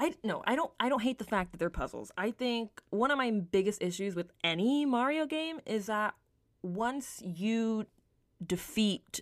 [0.00, 2.10] I no, I don't I don't hate the fact that they're puzzles.
[2.16, 6.14] I think one of my biggest issues with any Mario game is that
[6.62, 7.86] once you
[8.44, 9.20] defeat,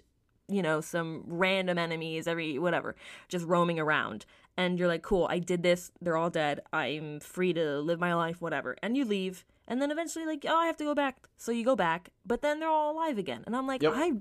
[0.49, 2.95] you know, some random enemies every whatever,
[3.29, 4.25] just roaming around
[4.57, 5.91] and you're like, "Cool, I did this.
[6.01, 6.61] They're all dead.
[6.73, 10.57] I'm free to live my life, whatever." And you leave and then eventually like, "Oh,
[10.57, 13.43] I have to go back." So you go back, but then they're all alive again.
[13.47, 13.93] And I'm like, Yep.
[13.95, 14.13] "I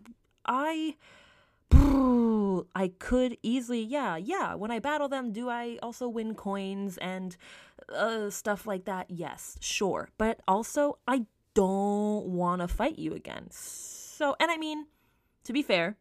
[0.45, 0.95] I
[2.76, 4.54] I could easily, yeah, yeah.
[4.56, 7.36] When I battle them, do I also win coins and
[7.89, 9.10] uh, stuff like that?
[9.10, 10.10] Yes, sure.
[10.17, 13.48] But also, I don't want to fight you again.
[13.52, 14.88] So, and I mean,
[15.43, 15.98] to be fair,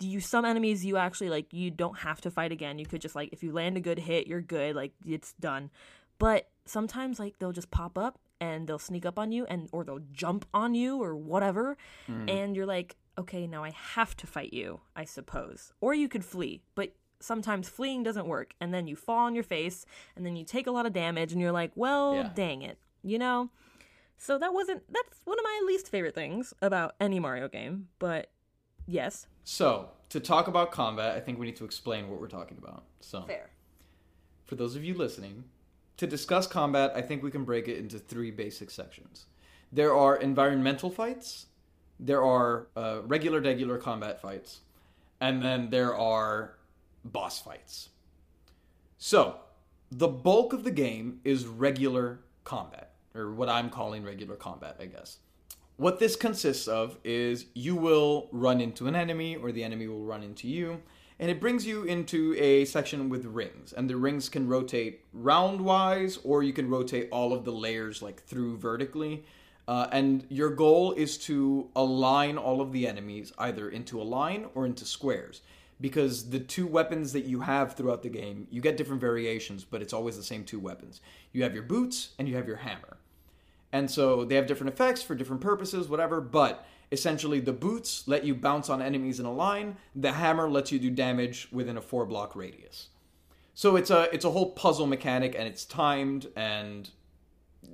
[0.00, 2.78] you some enemies you actually like you don't have to fight again.
[2.78, 4.74] You could just like if you land a good hit, you're good.
[4.76, 5.70] Like it's done.
[6.18, 9.84] But sometimes like they'll just pop up and they'll sneak up on you and or
[9.84, 11.76] they'll jump on you or whatever
[12.08, 12.30] mm.
[12.30, 16.24] and you're like okay now i have to fight you i suppose or you could
[16.24, 20.36] flee but sometimes fleeing doesn't work and then you fall on your face and then
[20.36, 22.30] you take a lot of damage and you're like well Yeah.
[22.34, 23.50] dang it you know
[24.16, 28.30] so that wasn't that's one of my least favorite things about any mario game but
[28.86, 32.58] yes So, to talk about combat, I think we need to explain what we're talking
[32.58, 32.84] about.
[33.00, 33.48] So, fair
[34.44, 35.44] for those of you listening,
[35.96, 39.24] to discuss combat, I think we can break it into three basic sections.
[39.72, 41.46] There are environmental fights,
[41.98, 44.60] there are uh, regular, regular combat fights,
[45.18, 46.58] and then there are
[47.02, 47.88] boss fights.
[48.98, 49.36] So,
[49.90, 54.86] the bulk of the game is regular combat, or what I'm calling regular combat, I
[54.86, 55.18] guess.
[55.78, 60.02] What this consists of is you will run into an enemy, or the enemy will
[60.02, 60.82] run into you,
[61.20, 63.72] and it brings you into a section with rings.
[63.72, 68.02] And the rings can rotate round wise, or you can rotate all of the layers
[68.02, 69.22] like through vertically.
[69.68, 74.46] Uh, and your goal is to align all of the enemies either into a line
[74.56, 75.42] or into squares.
[75.80, 79.80] Because the two weapons that you have throughout the game, you get different variations, but
[79.80, 81.00] it's always the same two weapons.
[81.32, 82.97] You have your boots and you have your hammer.
[83.72, 88.24] And so they have different effects for different purposes, whatever, but essentially the boots let
[88.24, 91.82] you bounce on enemies in a line, the hammer lets you do damage within a
[91.82, 92.88] 4 block radius.
[93.54, 96.88] So it's a it's a whole puzzle mechanic and it's timed and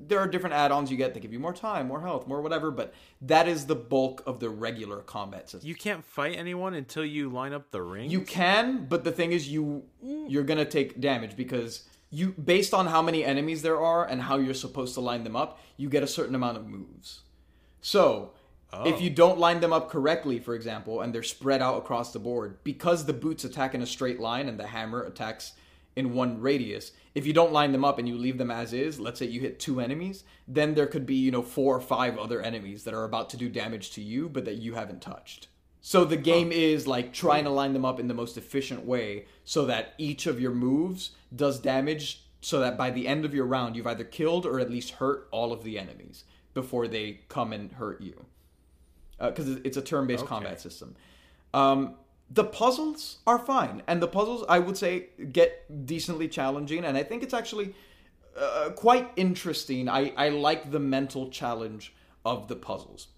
[0.09, 2.71] there are different add-ons you get that give you more time, more health, more whatever,
[2.71, 5.69] but that is the bulk of the regular combat system.
[5.69, 8.11] You can't fight anyone until you line up the ring.
[8.11, 12.73] You can, but the thing is you you're going to take damage because you based
[12.73, 15.89] on how many enemies there are and how you're supposed to line them up, you
[15.89, 17.21] get a certain amount of moves.
[17.81, 18.33] So,
[18.85, 18.99] if oh.
[18.99, 22.59] you don't line them up correctly, for example, and they're spread out across the board,
[22.65, 25.53] because the boots attack in a straight line and the hammer attacks
[25.97, 28.99] in one radius, if you don't line them up and you leave them as is,
[28.99, 32.19] let's say you hit two enemies, then there could be, you know, four or five
[32.19, 35.49] other enemies that are about to do damage to you, but that you haven't touched.
[35.87, 39.27] So the game is like trying to line them up in the most efficient way
[39.45, 43.45] so that each of your moves does damage so that by the end of your
[43.45, 47.53] round you've either killed or at least hurt all of the enemies before they come
[47.53, 48.25] and hurt you.
[49.21, 50.97] Because it's a turn based combat system.
[51.53, 51.97] Um,
[52.31, 57.03] the puzzles are fine, and the puzzles I would say get decently challenging, and I
[57.03, 57.75] think it's actually
[58.41, 59.91] uh, quite interesting.
[59.91, 61.93] I, I like the mental challenge
[62.25, 63.09] of the puzzles.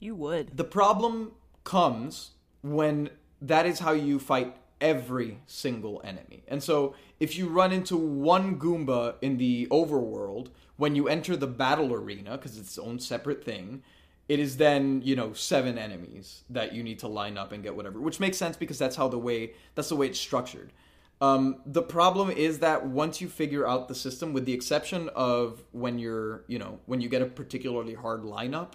[0.00, 0.56] You would.
[0.56, 1.32] The problem
[1.64, 6.42] comes when that is how you fight every single enemy.
[6.48, 11.46] And so if you run into one Goomba in the overworld, when you enter the
[11.46, 13.82] battle arena, because it's its own separate thing,
[14.28, 17.74] it is then, you know, seven enemies that you need to line up and get
[17.74, 20.72] whatever, which makes sense because that's how the way that's the way it's structured.
[21.20, 25.62] Um, the problem is that once you figure out the system, with the exception of
[25.72, 28.72] when you're, you know, when you get a particularly hard lineup,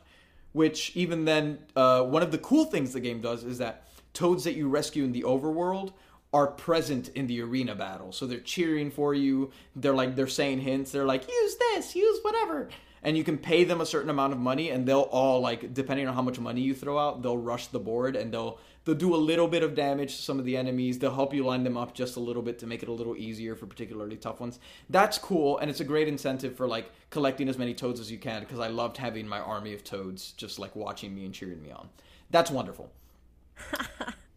[0.56, 4.46] which even then, uh, one of the cool things the game does is that toads
[4.46, 5.92] that you rescue in the overworld
[6.32, 8.14] are present in the arena battle.
[8.14, 9.52] So they're cheering for you.
[9.76, 10.94] They're like they're saying hints.
[10.94, 12.70] They're like use this, use whatever.
[13.04, 16.08] And you can pay them a certain amount of money and they'll all like depending
[16.08, 19.14] on how much money you throw out, they'll rush the board and they'll they'll do
[19.14, 21.00] a little bit of damage to some of the enemies.
[21.00, 23.18] They'll help you line them up just a little bit to make it a little
[23.18, 24.60] easier for particularly tough ones.
[24.90, 28.18] That's cool and it's a great incentive for like collecting as many toads as you
[28.18, 31.62] can because I loved having my army of toads just like watching me and cheering
[31.62, 31.90] me on.
[32.30, 32.92] That's wonderful.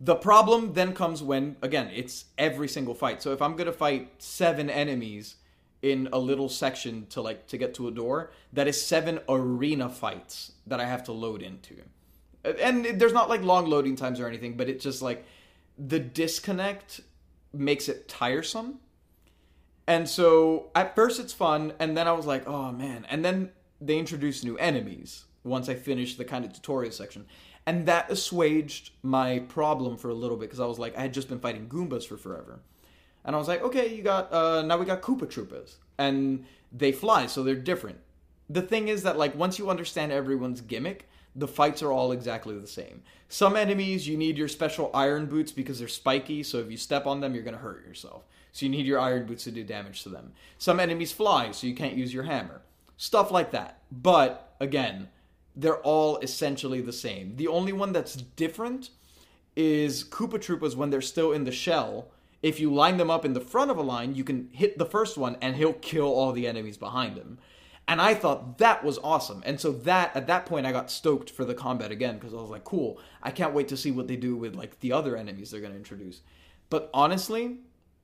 [0.01, 3.21] The problem then comes when, again, it's every single fight.
[3.21, 5.37] So if I'm gonna fight seven enemies
[5.83, 9.89] in a little section to like to get to a door, that is seven arena
[9.89, 11.83] fights that I have to load into.
[12.61, 15.25] And there's not like long loading times or anything, but it's just like
[15.79, 17.01] the disconnect
[17.53, 18.81] makes it tiresome.
[19.87, 23.07] And so at first it's fun, and then I was like, oh man.
[23.09, 27.27] And then they introduced new enemies once I finished the kind of tutorial section.
[27.67, 31.15] And that assuaged my problem for a little bit because I was like, I had
[31.15, 32.61] just been fighting Goombas for forever.
[33.25, 35.77] And I was like, okay, you got, uh, now we got Koopa Troopas.
[35.99, 37.99] And they fly, so they're different.
[38.49, 41.09] The thing is that, like, once you understand everyone's gimmick,
[41.39, 43.03] the fights are all exactly the same.
[43.29, 47.07] Some enemies, you need your special iron boots because they're spiky, so if you step
[47.07, 48.25] on them, you're going to hurt yourself.
[48.53, 50.33] So you need your iron boots to do damage to them.
[50.59, 52.63] Some enemies fly, so you can't use your hammer.
[52.97, 53.79] Stuff like that.
[53.93, 55.09] But, again,
[55.55, 57.37] they're all essentially the same.
[57.37, 58.91] The only one that's different
[59.55, 62.09] is Koopa Troopas when they're still in the shell.
[62.43, 64.87] If you line them up in the front of a line, you can hit the
[64.87, 67.39] first one and he'll kill all the enemies behind him.
[67.89, 69.43] And I thought that was awesome.
[69.47, 72.37] And so that at that point I got stoked for the combat again because I
[72.37, 73.01] was like, cool.
[73.23, 75.73] I can't wait to see what they do with like the other enemies they're going
[75.73, 76.21] to introduce.
[76.69, 77.61] But honestly,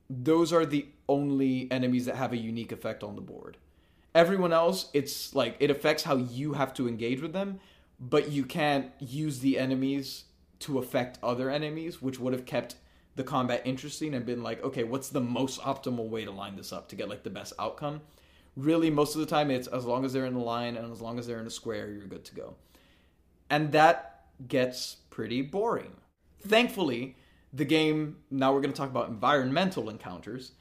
[0.09, 3.57] those are the only enemies that have a unique effect on the board.
[4.15, 7.59] Everyone else, it's like it affects how you have to engage with them,
[7.99, 10.23] but you can't use the enemies
[10.61, 12.75] to affect other enemies, which would have kept
[13.15, 16.73] the combat interesting and been like, okay, what's the most optimal way to line this
[16.73, 18.01] up to get like the best outcome?
[18.55, 21.01] Really, most of the time, it's as long as they're in the line and as
[21.01, 22.55] long as they're in a square, you're good to go.
[23.49, 25.97] And that gets pretty boring.
[26.47, 27.17] Thankfully,
[27.51, 30.51] the game, now we're going to talk about environmental encounters.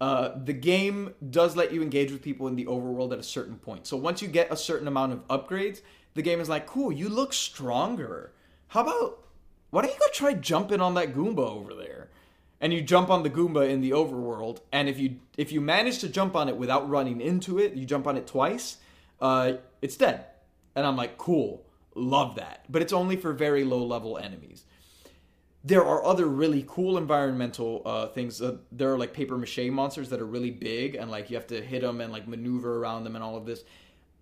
[0.00, 3.56] Uh, the game does let you engage with people in the overworld at a certain
[3.56, 3.86] point.
[3.86, 5.80] So once you get a certain amount of upgrades,
[6.14, 8.32] the game is like, cool, you look stronger.
[8.68, 9.24] How about,
[9.70, 12.01] why don't you go try jumping on that Goomba over there?
[12.62, 15.98] And you jump on the Goomba in the overworld, and if you if you manage
[15.98, 18.78] to jump on it without running into it, you jump on it twice,
[19.20, 20.24] uh, it's dead.
[20.74, 22.64] And I'm like, cool, love that.
[22.70, 24.64] But it's only for very low level enemies
[25.64, 28.42] there are other really cool environmental uh, things.
[28.42, 31.46] Uh, there are like paper mache monsters that are really big, and like you have
[31.48, 33.64] to hit them and like maneuver around them and all of this.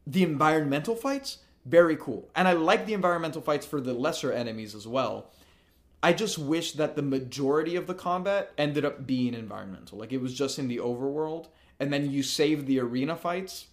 [0.06, 4.74] The environmental fights, very cool, and I like the environmental fights for the lesser enemies
[4.74, 5.30] as well.
[6.02, 10.20] I just wish that the majority of the combat ended up being environmental, like it
[10.20, 13.66] was just in the overworld, and then you save the arena fights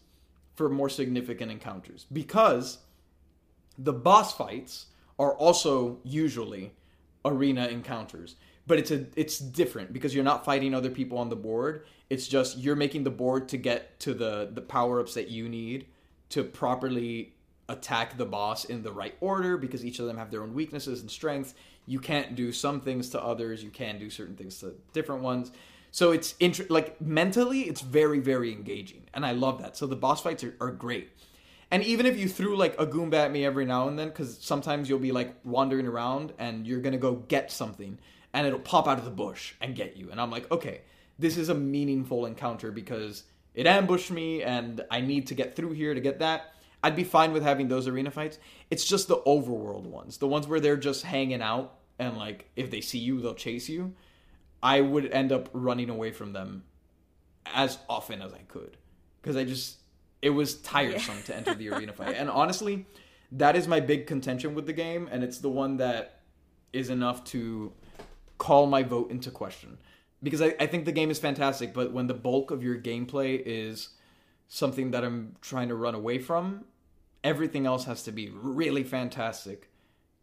[0.56, 2.06] for more significant encounters.
[2.12, 2.80] Because
[3.78, 4.88] the boss fights
[5.20, 6.74] are also usually
[7.24, 8.36] arena encounters.
[8.66, 11.86] But it's a it's different because you're not fighting other people on the board.
[12.10, 15.86] It's just you're making the board to get to the the power-ups that you need
[16.30, 17.34] to properly
[17.70, 21.02] attack the boss in the right order because each of them have their own weaknesses
[21.02, 21.54] and strengths
[21.88, 25.52] you can't do some things to others you can do certain things to different ones
[25.90, 26.36] so it's
[26.70, 30.56] like mentally it's very very engaging and i love that so the boss fights are,
[30.62, 31.10] are great
[31.70, 34.38] and even if you threw like a Goomba at me every now and then, because
[34.40, 37.98] sometimes you'll be like wandering around and you're gonna go get something,
[38.34, 40.10] and it'll pop out of the bush and get you.
[40.12, 40.82] And I'm like, okay,
[41.20, 43.24] this is a meaningful encounter because
[43.54, 46.54] it ambushed me and I need to get through here to get that.
[46.84, 48.38] I'd be fine with having those arena fights.
[48.70, 52.72] It's just the overworld ones, the ones where they're just hanging out and like if
[52.72, 53.94] they see you, they'll chase you.
[54.62, 56.64] I would end up running away from them
[57.46, 58.78] as often as I could
[59.22, 59.78] because I just
[60.22, 62.16] it was tiresome to enter the arena fight.
[62.18, 62.86] And honestly,
[63.32, 66.22] that is my big contention with the game, and it's the one that
[66.74, 67.74] is enough to
[68.38, 69.78] call my vote into question.
[70.24, 73.42] Because I, I think the game is fantastic, but when the bulk of your gameplay
[73.46, 73.90] is
[74.48, 76.66] something that I'm trying to run away from,
[77.24, 79.70] everything else has to be really fantastic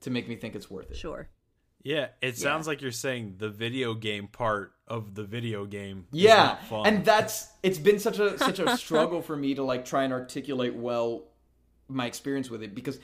[0.00, 0.96] to make me think it's worth it.
[0.96, 1.28] Sure.
[1.84, 6.06] Yeah, it sounds like you're saying the video game part of the video game.
[6.12, 10.04] Yeah, and that's it's been such a such a struggle for me to like try
[10.04, 11.26] and articulate well
[11.86, 12.98] my experience with it because,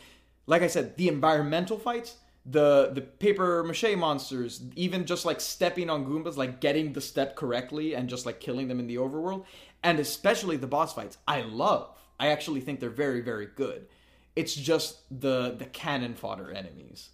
[0.47, 2.17] like I said, the environmental fights,
[2.47, 7.37] the the paper mache monsters, even just like stepping on Goombas, like getting the step
[7.37, 9.45] correctly and just like killing them in the overworld,
[9.83, 11.95] and especially the boss fights, I love.
[12.19, 13.89] I actually think they're very very good.
[14.37, 17.11] It's just the the cannon fodder enemies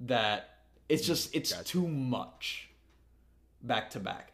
[0.00, 0.51] that
[0.92, 2.68] it's just it's too much
[3.62, 4.32] back to back.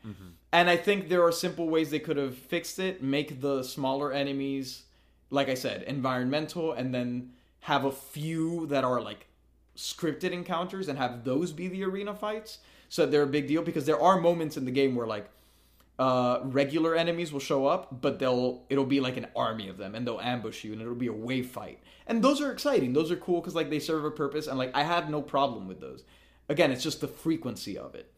[0.53, 3.01] And I think there are simple ways they could have fixed it.
[3.01, 4.83] Make the smaller enemies,
[5.31, 9.27] like I said, environmental, and then have a few that are like
[9.77, 12.59] scripted encounters and have those be the arena fights.
[12.88, 15.29] So they're a big deal because there are moments in the game where like
[15.99, 19.94] uh, regular enemies will show up, but they'll it'll be like an army of them,
[19.94, 21.79] and they'll ambush you, and it'll be a wave fight.
[22.09, 22.94] And those are exciting.
[22.94, 25.68] Those are cool because like they serve a purpose, and like I have no problem
[25.68, 26.03] with those.
[26.49, 28.13] Again, it's just the frequency of it.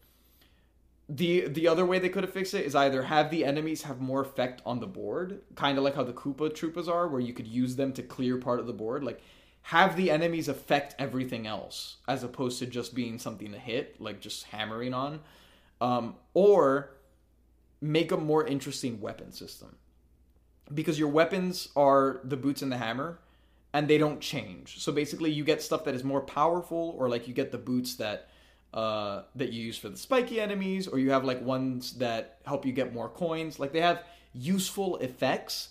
[1.09, 3.99] The the other way they could have fixed it is either have the enemies have
[3.99, 7.33] more effect on the board, kind of like how the Koopa Troopas are, where you
[7.33, 9.03] could use them to clear part of the board.
[9.03, 9.21] Like
[9.63, 14.21] have the enemies affect everything else, as opposed to just being something to hit, like
[14.21, 15.19] just hammering on.
[15.81, 16.91] Um, or
[17.81, 19.75] make a more interesting weapon system
[20.73, 23.19] because your weapons are the boots and the hammer
[23.73, 27.27] and they don't change so basically you get stuff that is more powerful or like
[27.27, 28.29] you get the boots that
[28.73, 32.65] uh that you use for the spiky enemies or you have like ones that help
[32.65, 34.03] you get more coins like they have
[34.33, 35.69] useful effects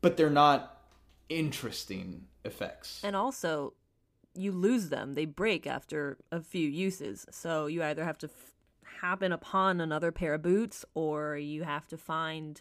[0.00, 0.80] but they're not
[1.28, 3.74] interesting effects And also,
[4.34, 5.14] you lose them.
[5.14, 7.26] They break after a few uses.
[7.30, 8.54] So you either have to f-
[9.00, 12.60] happen upon another pair of boots or you have to find,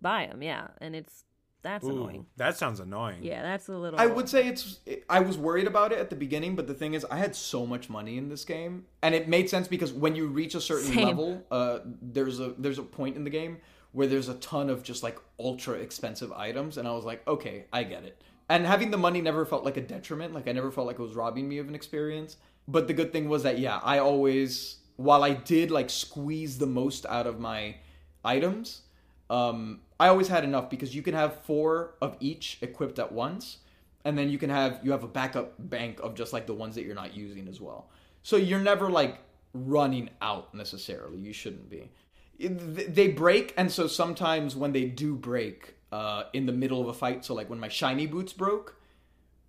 [0.00, 0.42] buy them.
[0.42, 0.68] Yeah.
[0.80, 1.24] And it's,
[1.62, 2.26] that's Ooh, annoying.
[2.36, 3.22] that sounds annoying.
[3.22, 3.98] Yeah, that's a little.
[3.98, 4.80] I would say it's.
[5.08, 7.66] I was worried about it at the beginning, but the thing is, I had so
[7.66, 10.92] much money in this game, and it made sense because when you reach a certain
[10.92, 11.04] Same.
[11.04, 13.58] level, uh, there's a there's a point in the game
[13.92, 17.64] where there's a ton of just like ultra expensive items, and I was like, okay,
[17.72, 18.22] I get it.
[18.48, 20.34] And having the money never felt like a detriment.
[20.34, 22.36] Like I never felt like it was robbing me of an experience.
[22.66, 26.66] But the good thing was that yeah, I always, while I did like squeeze the
[26.66, 27.76] most out of my
[28.24, 28.82] items,
[29.30, 33.58] um, I always had enough because you can have four of each equipped at once,
[34.04, 36.74] and then you can have you have a backup bank of just like the ones
[36.76, 37.90] that you're not using as well.
[38.22, 39.18] So you're never like
[39.52, 41.18] running out necessarily.
[41.18, 41.90] You shouldn't be.
[42.38, 46.94] They break, and so sometimes when they do break uh, in the middle of a
[46.94, 48.76] fight, so like when my shiny boots broke,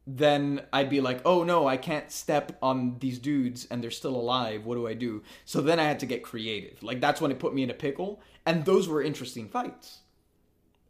[0.07, 4.15] then I'd be like, oh no, I can't step on these dudes and they're still
[4.15, 4.65] alive.
[4.65, 5.21] What do I do?
[5.45, 6.81] So then I had to get creative.
[6.81, 9.99] Like that's when it put me in a pickle, and those were interesting fights.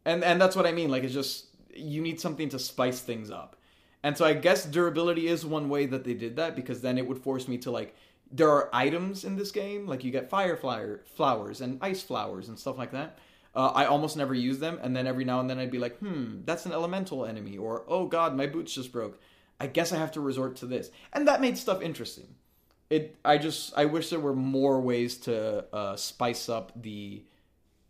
[0.04, 0.90] And and that's what I mean.
[0.90, 3.56] Like it's just you need something to spice things up.
[4.02, 7.06] And so I guess durability is one way that they did that because then it
[7.06, 7.94] would force me to like
[8.32, 12.48] there are items in this game like you get fire flower, flowers and ice flowers
[12.48, 13.18] and stuff like that.
[13.54, 15.98] Uh, I almost never use them, and then every now and then I'd be like,
[15.98, 19.20] "Hmm, that's an elemental enemy," or "Oh God, my boots just broke.
[19.58, 22.36] I guess I have to resort to this," and that made stuff interesting.
[22.90, 23.16] It.
[23.24, 23.76] I just.
[23.76, 27.24] I wish there were more ways to uh, spice up the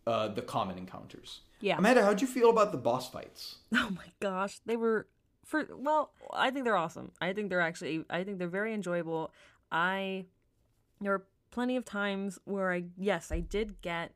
[0.07, 1.41] uh, the common encounters.
[1.61, 1.79] Yeah.
[1.79, 3.57] Amanda, how'd you feel about the boss fights?
[3.75, 5.07] Oh my gosh, they were
[5.45, 7.13] for well, I think they're awesome.
[7.21, 9.33] I think they're actually I think they're very enjoyable.
[9.71, 10.27] I
[11.01, 14.13] there were plenty of times where I yes, I did get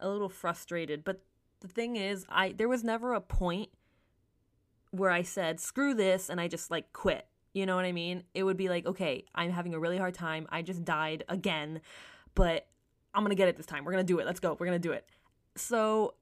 [0.00, 1.22] a little frustrated, but
[1.60, 3.70] the thing is, I there was never a point
[4.90, 7.26] where I said, screw this, and I just like quit.
[7.54, 8.24] You know what I mean?
[8.34, 10.46] It would be like, okay, I'm having a really hard time.
[10.50, 11.80] I just died again,
[12.34, 12.66] but
[13.14, 13.84] I'm gonna get it this time.
[13.84, 14.26] We're gonna do it.
[14.26, 14.56] Let's go.
[14.58, 15.06] We're gonna do it.
[15.56, 16.14] So,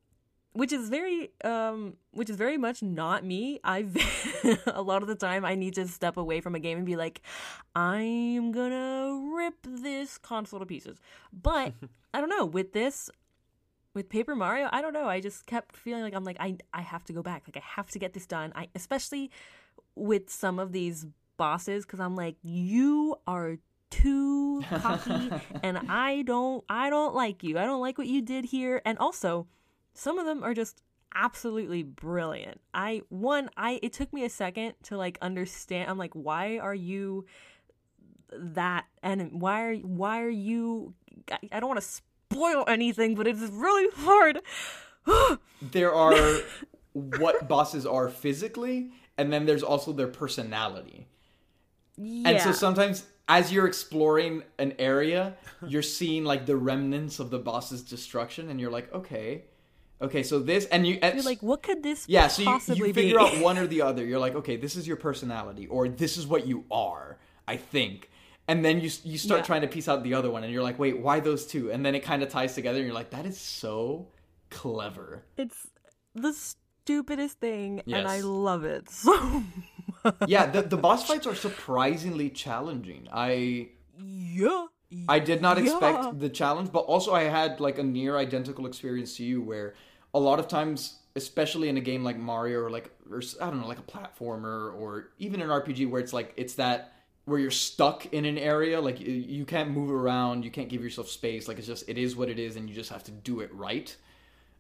[0.53, 3.61] which is very, um, which is very much not me.
[3.63, 3.97] I've
[4.67, 6.97] a lot of the time I need to step away from a game and be
[6.97, 7.23] like,
[7.75, 10.99] I'm gonna rip this console to pieces.
[11.33, 11.73] But
[12.15, 13.11] I don't know with this,
[13.95, 15.09] with Paper Mario, I don't know.
[15.09, 17.45] I just kept feeling like I'm like I I have to go back.
[17.47, 18.53] Like I have to get this done.
[18.57, 19.31] I especially
[19.95, 23.57] with some of these bosses because I'm like you are
[23.91, 25.31] too cocky
[25.63, 27.59] and I don't I don't like you.
[27.59, 28.83] I don't like what you did here.
[28.85, 29.47] And also,
[29.95, 30.83] some of them are just
[31.15, 32.61] absolutely brilliant.
[32.73, 35.91] I one I it took me a second to like understand.
[35.91, 37.27] I'm like why are you
[38.33, 40.95] that and why are why are you
[41.31, 44.41] I, I don't want to spoil anything, but it's really hard.
[45.63, 46.39] there are
[46.93, 51.09] what bosses are physically, and then there's also their personality.
[51.97, 52.29] yeah.
[52.29, 55.37] And so sometimes as you're exploring an area,
[55.67, 59.45] you're seeing like the remnants of the boss's destruction, and you're like, okay,
[60.03, 62.15] okay, so this, and you, and, You're like, what could this be?
[62.15, 63.25] yeah, so you, you figure be?
[63.25, 64.05] out one or the other.
[64.05, 68.11] You're like, okay, this is your personality, or this is what you are, I think.
[68.49, 69.45] And then you you start Yeah.
[69.47, 71.71] trying to piece out the other one, and you're like, wait, why those two?
[71.71, 74.09] And then it kind of ties together, and you're like, that is so
[74.51, 75.23] clever.
[75.37, 75.69] It's
[76.15, 79.45] the stupidest thing, and I love it so
[80.27, 83.07] yeah, the, the boss fights are surprisingly challenging.
[83.13, 84.67] I yeah.
[85.09, 85.65] I did not Yeah.
[85.65, 89.75] expect the challenge, but also I had like a near identical experience to you where
[90.15, 93.61] a lot of times, especially in a game like Mario or like or I don't
[93.61, 96.93] know, like a platformer or even an RPG where it's like it's that
[97.25, 100.83] where you're stuck in an area, like you, you can't move around, you can't give
[100.83, 103.11] yourself space, like it's just it is what it is, and you just have to
[103.11, 103.95] do it right.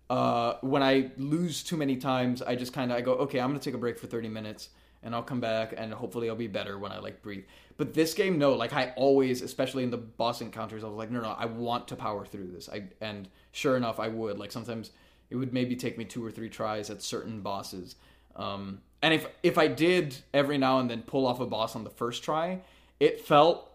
[0.09, 3.51] Uh, when I lose too many times, I just kind of I go, okay, I'm
[3.51, 4.71] gonna take a break for 30 minutes,
[5.03, 7.45] and I'll come back, and hopefully I'll be better when I like breathe.
[7.77, 11.11] But this game, no, like I always, especially in the boss encounters, I was like,
[11.11, 12.69] no, no, I want to power through this.
[12.69, 14.39] I and sure enough, I would.
[14.39, 14.91] Like sometimes
[15.31, 17.95] it would maybe take me two or three tries at certain bosses.
[18.37, 21.85] Um, and if if I did every now and then pull off a boss on
[21.85, 22.61] the first try,
[22.99, 23.71] it felt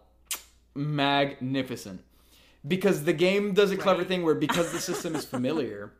[0.74, 2.02] magnificent.
[2.66, 5.92] Because the game does a clever thing where because the system is familiar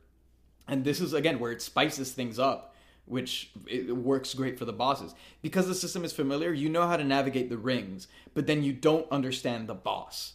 [0.68, 2.74] and this is again where it spices things up
[3.06, 5.14] which it works great for the bosses.
[5.40, 8.72] Because the system is familiar you know how to navigate the rings but then you
[8.72, 10.34] don't understand the boss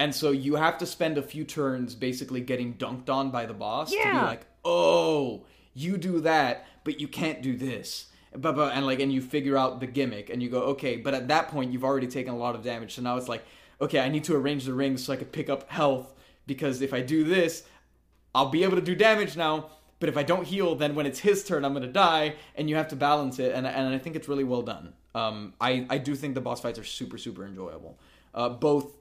[0.00, 3.54] and so you have to spend a few turns basically getting dunked on by the
[3.54, 8.06] boss to be like oh you do that but you can't do this.
[8.32, 11.48] And like and you figure out the gimmick and you go okay but at that
[11.48, 12.94] point you've already taken a lot of damage.
[12.94, 13.44] So now it's like
[13.80, 16.14] okay i need to arrange the rings so i could pick up health
[16.46, 17.62] because if i do this
[18.34, 21.18] I'll be able to do damage now, but if I don't heal, then when it's
[21.18, 23.98] his turn, I'm going to die, and you have to balance it, and, and I
[23.98, 24.92] think it's really well done.
[25.14, 27.98] Um, I, I do think the boss fights are super, super enjoyable,
[28.34, 28.92] uh, both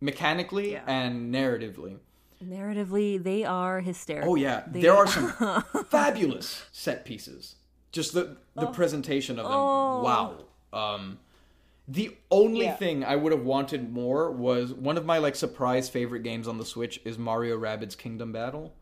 [0.00, 0.82] mechanically Yeah.
[0.86, 1.98] and narratively.
[2.44, 4.32] Narratively, they are hysterical.
[4.32, 4.64] Oh, yeah.
[4.66, 5.32] They- There are some
[5.88, 7.56] fabulous set pieces.
[7.92, 9.54] Just the, the presentation of them.
[9.54, 10.02] Oh.
[10.02, 10.34] Wow.
[10.72, 11.18] Um,
[11.88, 12.76] the only Yeah.
[12.76, 16.58] thing I would have wanted more was one of my like surprise favorite games on
[16.58, 18.74] the Switch is Mario Rabbids Kingdom Battle.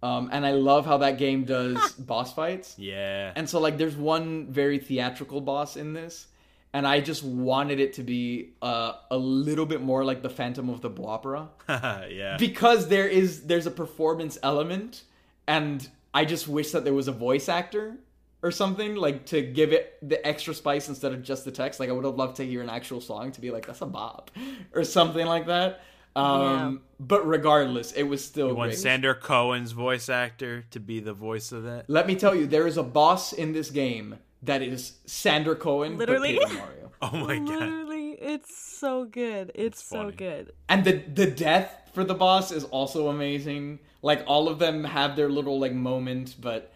[0.00, 2.76] Um, and I love how that game does boss fights.
[2.78, 3.32] Yeah.
[3.34, 6.28] And so like there's one very theatrical boss in this,
[6.72, 10.68] and I just wanted it to be uh, a little bit more like the Phantom
[10.68, 12.36] of the Opera yeah.
[12.38, 15.02] because there is there's a performance element,
[15.46, 17.96] and I just wish that there was a voice actor
[18.42, 21.80] or something like to give it the extra spice instead of just the text.
[21.80, 23.86] Like I would have loved to hear an actual song to be like that's a
[23.86, 24.30] bop
[24.72, 25.82] or something like that.
[26.16, 28.78] Um, But regardless, it was still You want great.
[28.78, 31.84] Sander Cohen's voice actor to be the voice of that?
[31.88, 35.92] Let me tell you, there is a boss in this game that is Sander Cohen,
[35.96, 36.38] but Literally.
[36.38, 36.84] Paper Mario.
[37.00, 37.46] Oh my god.
[37.48, 39.52] Literally, it's so good.
[39.54, 40.50] It's so good.
[40.68, 43.78] And the the death for the boss is also amazing.
[44.02, 46.72] Like all of them have their little like moment, but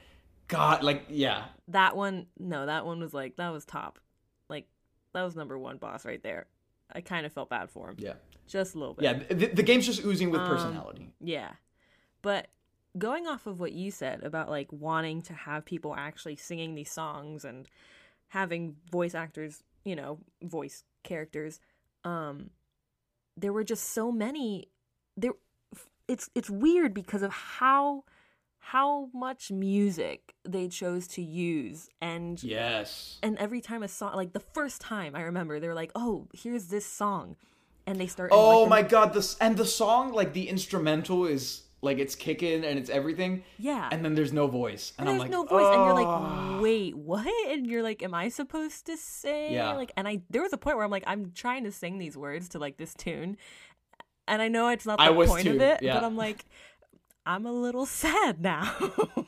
[0.46, 3.98] God, like yeah, That one, no, that one was like that was top.
[4.48, 4.68] Like
[5.12, 6.46] that was number one boss right there.
[6.94, 8.12] I kind of felt bad for him, yeah,
[8.46, 9.02] just a little bit.
[9.04, 9.14] yeah.
[9.28, 11.12] The, the game's just oozing with Um, personality.
[11.20, 11.50] Yeah.
[12.22, 12.46] But
[12.98, 16.90] going off of what you said about like wanting to have people actually singing these
[16.90, 17.66] songs and
[18.28, 21.60] having voice actors, you know, voice characters,
[22.04, 22.50] um
[23.36, 24.68] there were just so many
[25.16, 25.32] there
[26.08, 28.04] it's it's weird because of how
[28.58, 33.18] how much music they chose to use and Yes.
[33.22, 36.28] and every time a song like the first time I remember they were like, "Oh,
[36.34, 37.36] here's this song."
[37.86, 39.12] And they start Oh like, my God!
[39.12, 43.42] This and the song, like the instrumental, is like it's kicking and it's everything.
[43.58, 43.88] Yeah.
[43.90, 46.52] And then there's no voice, and, and I'm there's like, no voice, and you're "Oh."
[46.54, 47.50] like, wait, what?
[47.50, 49.52] And you're like, am I supposed to say?
[49.52, 49.72] Yeah.
[49.72, 52.16] Like, and I there was a point where I'm like, I'm trying to sing these
[52.16, 53.36] words to like this tune,
[54.28, 55.94] and I know it's not the point of it, yeah.
[55.94, 56.46] but I'm like,
[57.26, 58.72] I'm a little sad now.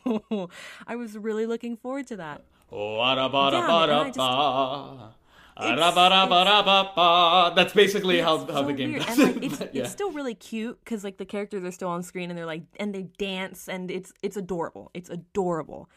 [0.86, 2.42] I was really looking forward to that.
[2.72, 5.14] Ah-da-ba-da-ba-da-ba-ba.
[5.56, 9.06] Uh, That's basically how, how so the game weird.
[9.06, 9.44] does and, like, it.
[9.52, 9.82] it's, but yeah.
[9.82, 12.62] it's still really cute because like the characters are still on screen and they're like
[12.80, 14.90] and they dance and it's it's adorable.
[14.94, 15.88] It's adorable.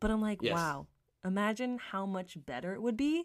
[0.00, 0.54] But I'm like, Yes.
[0.54, 0.86] wow.
[1.24, 3.24] Imagine how much better it would be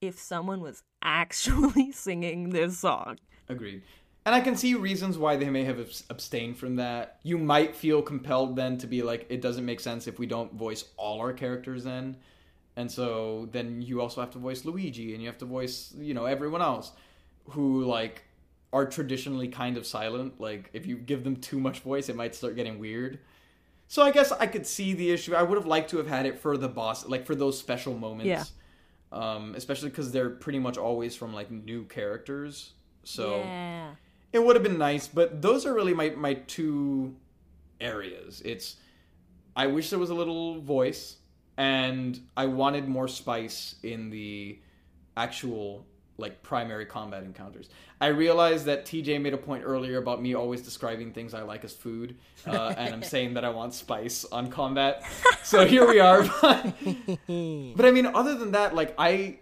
[0.00, 3.18] if someone was actually singing this song.
[3.48, 3.82] Agreed.
[4.24, 7.18] And I can see reasons why they may have abstained from that.
[7.24, 10.54] You might feel compelled then to be like, it doesn't make sense if we don't
[10.54, 12.16] voice all our characters then.
[12.76, 16.14] And so then you also have to voice Luigi and you have to voice, you
[16.14, 16.92] know, everyone else
[17.50, 18.24] who like
[18.72, 20.40] are traditionally kind of silent.
[20.40, 23.18] Like if you give them too much voice, it might start getting weird.
[23.88, 25.34] So I guess I could see the issue.
[25.34, 27.94] I would have liked to have had it for the boss, like for those special
[27.94, 28.26] moments.
[28.26, 28.44] Yeah.
[29.12, 32.72] Um, especially because they're pretty much always from like new characters.
[33.04, 33.90] So yeah.
[34.32, 37.14] it would have been nice, but those are really my my two
[37.78, 38.40] areas.
[38.42, 38.76] It's
[39.54, 41.16] I wish there was a little voice,
[41.56, 44.58] and I wanted more spice in the
[45.16, 45.86] actual
[46.18, 47.68] like primary combat encounters.
[48.00, 51.64] I realized that TJ made a point earlier about me always describing things I like
[51.64, 55.04] as food, uh, and I'm saying that I want spice on combat.
[55.42, 56.22] So here we are.
[56.42, 59.38] but I mean, other than that, like I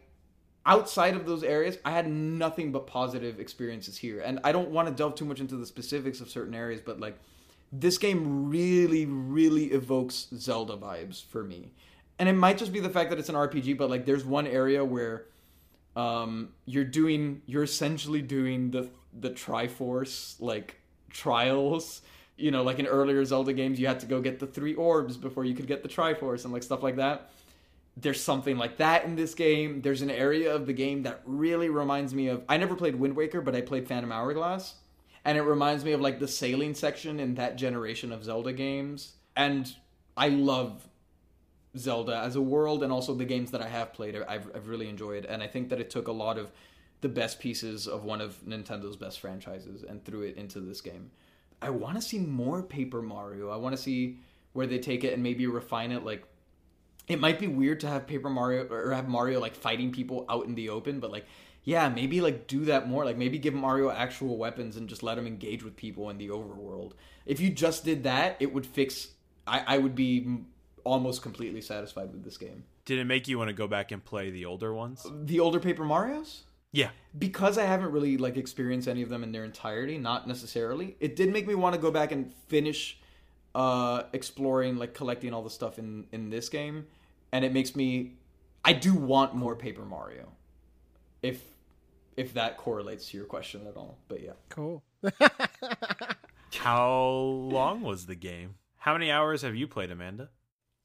[0.67, 4.21] outside of those areas, I had nothing but positive experiences here.
[4.21, 7.01] And I don't want to delve too much into the specifics of certain areas, but
[7.01, 7.19] like
[7.73, 11.73] this game really, really evokes Zelda vibes for me.
[12.21, 14.47] And it might just be the fact that it's an RPG, but like there's one
[14.47, 15.27] area where
[15.97, 20.77] um you're doing you're essentially doing the the Triforce like
[21.11, 22.03] trials.
[22.37, 25.17] You know, like in earlier Zelda games, you had to go get the three orbs
[25.17, 27.31] before you could get the Triforce and like stuff like that
[27.97, 29.83] there's something like that in this game.
[29.83, 32.43] There's an area of the game that really reminds me of.
[32.49, 34.75] I never played Wind Waker, but I played Phantom Hourglass,
[35.25, 39.15] and it reminds me of like the sailing section in that generation of Zelda games.
[39.37, 39.73] And
[40.17, 40.89] I love
[41.77, 44.17] Zelda as a world, and also the games that I have played.
[44.17, 46.51] I've I've really enjoyed, and I think that it took a lot of
[47.01, 51.11] the best pieces of one of Nintendo's best franchises and threw it into this game.
[51.63, 53.51] I want to see more Paper Mario.
[53.51, 54.19] I want to see
[54.53, 56.25] where they take it and maybe refine it like
[57.09, 60.47] it might be weird to have Paper Mario or have Mario like fighting people out
[60.47, 61.27] in the open, but like,
[61.65, 63.05] yeah, maybe like do that more.
[63.05, 66.29] Like maybe give Mario actual weapons and just let him engage with people in the
[66.29, 66.93] overworld.
[67.27, 69.09] If you just did that, it would fix.
[69.47, 70.39] I, I would be
[70.85, 72.65] almost completely satisfied with this game.
[72.85, 75.07] Did it make you want to go back and play the older ones?
[75.25, 76.91] The older Paper Mario's, Yeah.
[77.19, 80.97] because I haven't really like experienced any of them in their entirety, not necessarily.
[81.01, 82.99] It did make me want to go back and finish
[83.53, 86.87] uh exploring like collecting all the stuff in in this game
[87.33, 88.13] and it makes me
[88.65, 90.29] I do want more Paper Mario.
[91.23, 91.43] If
[92.17, 93.99] if that correlates to your question at all.
[94.09, 94.33] But yeah.
[94.51, 94.83] Cool.
[96.55, 98.55] How long was the game?
[98.79, 100.29] How many hours have you played, Amanda?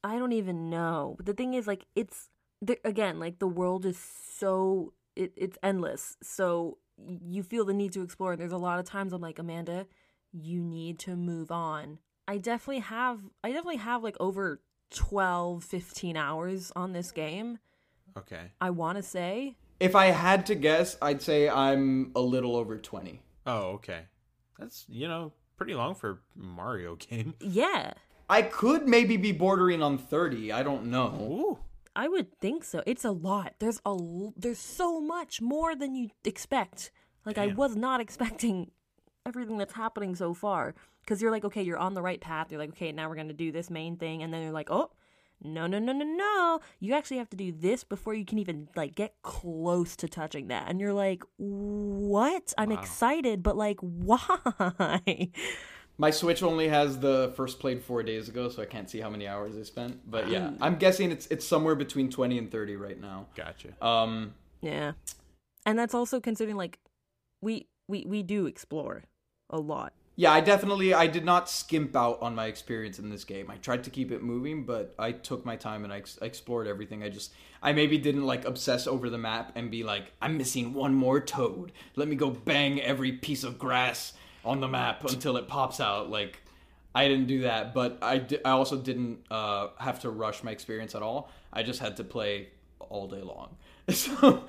[0.06, 1.14] I don't even know.
[1.16, 2.28] But the thing is, like, it's
[2.62, 6.16] the, again, like the world is so it, it's endless.
[6.22, 6.78] So
[7.24, 8.32] you feel the need to explore.
[8.32, 9.86] And there's a lot of times I'm like, Amanda,
[10.32, 11.98] you need to move on.
[12.28, 13.20] I definitely have.
[13.42, 17.58] I definitely have like over 12, 15 hours on this game.
[18.16, 18.52] Okay.
[18.60, 19.56] I want to say.
[19.80, 23.20] If I had to guess, I'd say I'm a little over 20.
[23.46, 24.02] Oh, okay.
[24.58, 27.34] That's, you know, pretty long for Mario game.
[27.40, 27.92] Yeah,
[28.28, 30.52] I could maybe be bordering on 30.
[30.52, 31.08] I don't know.
[31.20, 31.58] Ooh.
[31.94, 32.82] I would think so.
[32.86, 33.54] It's a lot.
[33.58, 36.90] There's a l- there's so much more than you expect.
[37.24, 38.70] Like I was not expecting
[39.24, 42.50] everything that's happening so far because you're like, okay, you're on the right path.
[42.50, 44.90] You're like, okay, now we're gonna do this main thing, and then you're like, oh,
[45.42, 46.60] no, no, no, no, no.
[46.80, 50.48] You actually have to do this before you can even like get close to touching
[50.48, 52.52] that, and you're like, what?
[52.58, 52.78] I'm Wow.
[52.80, 55.30] excited, but like, why?
[55.98, 59.08] My Switch only has the first played 4 days ago, so I can't see how
[59.08, 60.10] many hours I spent.
[60.10, 63.26] But yeah, I'm guessing it's it's somewhere between 20 and 30 right now.
[63.34, 63.68] Gotcha.
[63.84, 64.92] Um yeah,
[65.64, 66.78] and that's also considering like
[67.40, 69.04] we we we do explore
[69.50, 69.92] a lot.
[70.18, 73.50] Yeah, I definitely I did not skimp out on my experience in this game.
[73.50, 76.24] I tried to keep it moving, but I took my time and I, ex- I
[76.24, 77.02] explored everything.
[77.02, 77.32] I just
[77.62, 81.20] I maybe didn't like obsess over the map and be like, I'm missing one more
[81.20, 81.72] toad.
[81.96, 84.14] Let me go bang every piece of grass
[84.46, 86.10] on the map until it pops out.
[86.10, 86.40] Like
[86.94, 90.50] I didn't do that, but I di- I also didn't uh, have to rush my
[90.50, 91.30] experience at all.
[91.52, 93.56] I just had to play all day long.
[93.88, 94.44] So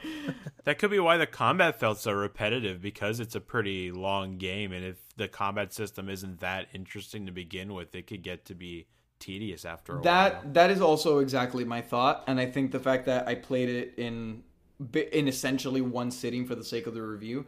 [0.64, 4.72] That could be why the combat felt so repetitive because it's a pretty long game,
[4.72, 8.56] and if the combat system isn't that interesting to begin with, it could get to
[8.56, 8.88] be
[9.20, 10.04] tedious after a while.
[10.04, 13.70] that that is also exactly my thought, and I think the fact that I played
[13.70, 14.44] it in
[14.94, 17.46] in essentially one sitting for the sake of the review.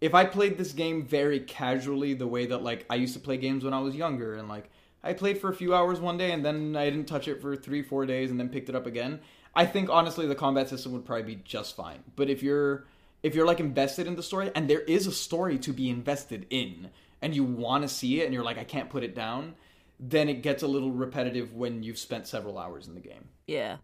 [0.00, 3.36] If I played this game very casually, the way that like I used to play
[3.36, 4.70] games when I was younger, and like
[5.02, 7.56] I played for a few hours one day and then I didn't touch it for
[7.56, 9.20] three, four days, and then picked it up again.
[9.54, 12.04] I think honestly the combat system would probably be just fine.
[12.16, 12.84] But if you're
[13.22, 16.46] if you're like invested in the story, and there is a story to be invested
[16.50, 16.90] in,
[17.20, 19.54] and you want to see it, and you're like I can't put it down,
[19.98, 23.28] then it gets a little repetitive when you've spent several hours in the game.
[23.46, 23.76] Yeah.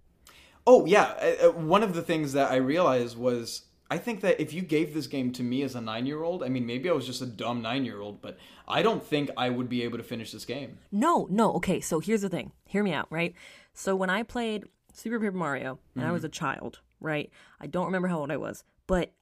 [0.67, 4.62] Oh yeah, one of the things that I realized was I think that if you
[4.62, 7.07] gave this game to me as a nine year old, I mean maybe I was
[7.07, 10.05] just a dumb nine year old, but I don't think I would be able to
[10.05, 10.78] finish this game.
[10.91, 11.53] No, no.
[11.55, 12.53] Okay, so here's the thing.
[12.66, 13.34] Hear me out, right?
[13.74, 16.14] So when I played Super Paper Mario and I mm-hmm.
[16.14, 17.30] was a child, right?
[17.61, 19.12] I don't remember how old I was, but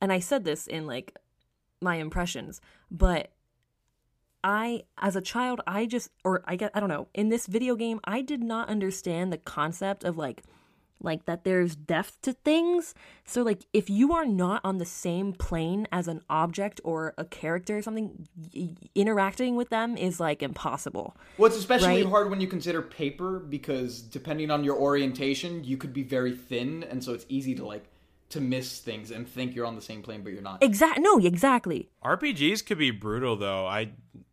[0.00, 1.16] and I said this in like
[1.80, 2.60] my impressions,
[2.90, 3.30] but
[4.44, 7.74] I as a child, I just or I get I don't know, in this video
[7.74, 10.42] game, I did not understand the concept of like
[11.02, 12.94] like that there's depth to things.
[13.24, 17.24] So like if you are not on the same plane as an object or a
[17.24, 21.16] character or something, y- interacting with them is like impossible.
[21.38, 22.06] Well, it's especially Right.
[22.06, 26.82] hard when you consider paper because depending on your orientation, you could be very thin,
[26.84, 27.84] and so it's easy to like
[28.30, 30.62] to miss things and think you're on the same plane, but you're not.
[30.62, 31.90] Exact no, exactly.
[32.04, 33.66] RPGs could be brutal though.
[33.66, 33.90] I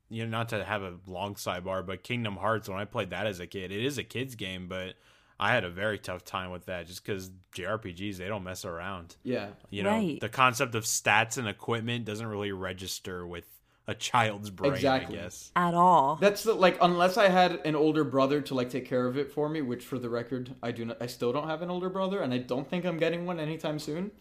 [0.09, 3.25] you know not to have a long sidebar, but Kingdom Hearts when I played that
[3.27, 4.95] as a kid, it is a kids game, but
[5.39, 9.15] I had a very tough time with that just because JRPGs they don't mess around.
[9.23, 9.49] Yeah.
[9.69, 10.19] You know, Right.
[10.19, 13.45] the concept of stats and equipment doesn't really register with
[13.89, 14.73] a child's brain.
[14.73, 15.17] Exactly.
[15.17, 15.51] I guess.
[15.55, 16.17] At all.
[16.19, 19.31] That's the, like unless I had an older brother to like take care of it
[19.31, 20.97] for me, which for the record I do not.
[21.01, 23.79] I still don't have an older brother, and I don't think I'm getting one anytime
[23.79, 24.11] soon.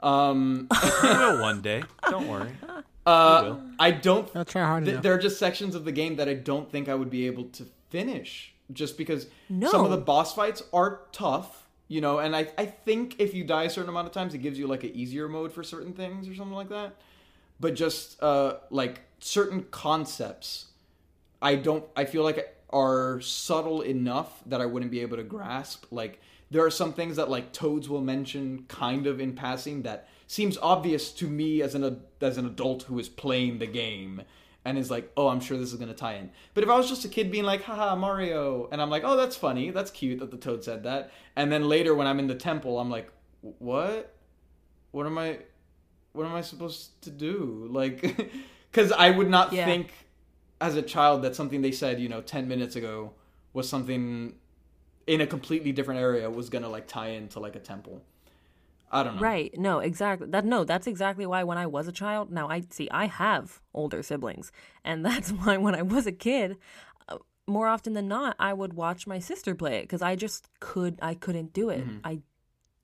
[0.00, 0.68] Um,
[1.02, 1.82] You will one day.
[2.10, 2.50] Don't worry.
[3.06, 3.62] uh, will.
[3.80, 4.28] I don't.
[4.36, 5.02] I'll try hard th- enough.
[5.02, 7.44] there are just sections of the game that I don't think I would be able
[7.44, 9.70] to finish, just because No.
[9.70, 11.66] some of the boss fights are tough.
[11.88, 14.38] You know, and I I think if you die a certain amount of times, it
[14.38, 16.96] gives you like an easier mode for certain things or something like that.
[17.60, 20.66] But just uh, like certain concepts
[21.40, 25.84] I don't I feel like are subtle enough that I wouldn't be able to grasp.
[25.92, 30.08] Like there are some things that like Toads will mention kind of in passing that
[30.26, 34.22] seems obvious to me as an as an adult who is playing the game
[34.66, 36.76] and is like, "Oh, I'm sure this is going to tie in." But if I
[36.76, 39.70] was just a kid being like, "Haha, Mario." And I'm like, "Oh, that's funny.
[39.70, 42.78] That's cute that the Toad said that." And then later when I'm in the temple,
[42.78, 43.10] I'm like,
[43.40, 44.12] "What?
[44.90, 45.38] What am I
[46.12, 48.30] what am I supposed to do?" Like
[48.72, 49.64] cuz I would not Yeah.
[49.64, 49.92] think
[50.60, 53.12] as a child that something they said, you know, 10 minutes ago
[53.52, 54.34] was something
[55.06, 58.02] in a completely different area was going to like tie into like a temple.
[58.90, 59.22] I don't know.
[59.22, 59.52] Right.
[59.58, 60.28] No, exactly.
[60.28, 63.60] That no, that's exactly why when I was a child, now I see I have
[63.74, 64.52] older siblings,
[64.84, 66.56] and that's why when I was a kid,
[67.08, 70.48] uh, more often than not, I would watch my sister play it cuz I just
[70.60, 71.86] could I couldn't do it.
[71.86, 71.98] Mm-hmm.
[72.04, 72.20] I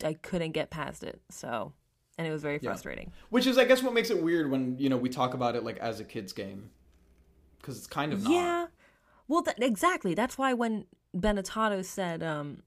[0.04, 1.20] I couldn't get past it.
[1.30, 1.72] So,
[2.18, 3.12] and it was very frustrating.
[3.30, 5.62] Which is I guess what makes it weird when, you know, we talk about it
[5.64, 6.70] like as a kids game.
[7.62, 8.32] Cuz it's kind of not.
[8.32, 8.66] Yeah.
[9.28, 10.14] Well, that, exactly.
[10.14, 10.86] That's why when
[11.16, 12.64] Benetato said um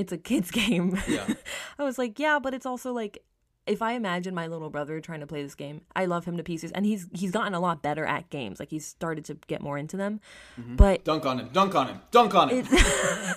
[0.00, 0.98] it's a kids game.
[1.06, 1.34] Yeah.
[1.78, 3.22] I was like, yeah, but it's also like
[3.66, 6.42] if I imagine my little brother trying to play this game, I love him to
[6.42, 8.58] pieces and he's he's gotten a lot better at games.
[8.58, 10.20] Like he's started to get more into them.
[10.58, 10.76] Mm-hmm.
[10.76, 11.50] But Dunk on him.
[11.52, 12.00] Dunk on him.
[12.10, 12.66] Dunk on him.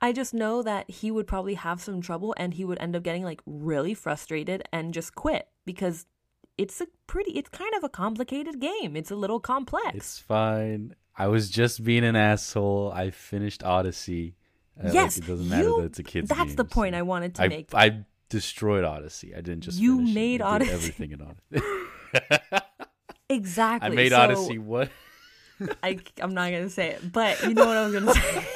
[0.00, 3.02] I just know that he would probably have some trouble and he would end up
[3.02, 6.06] getting like really frustrated and just quit because
[6.58, 8.96] it's a pretty it's kind of a complicated game.
[8.96, 9.94] It's a little complex.
[9.94, 10.94] It's fine.
[11.18, 12.92] I was just being an asshole.
[12.94, 14.34] I finished Odyssey.
[14.78, 16.94] Uh, like, yes, it doesn't matter you- that it's a kid's That's game, the point
[16.94, 17.74] so- I wanted to I, make.
[17.74, 19.32] I destroyed Odyssey.
[19.34, 20.14] I didn't just You finish it.
[20.14, 20.72] made I did Odyssey.
[20.74, 21.22] everything in
[22.42, 22.60] Odyssey.
[23.30, 23.86] exactly.
[23.90, 24.58] I made So, Odyssey.
[24.58, 24.90] What?
[25.82, 28.46] I I'm not gonna say it, but you know what I was gonna say.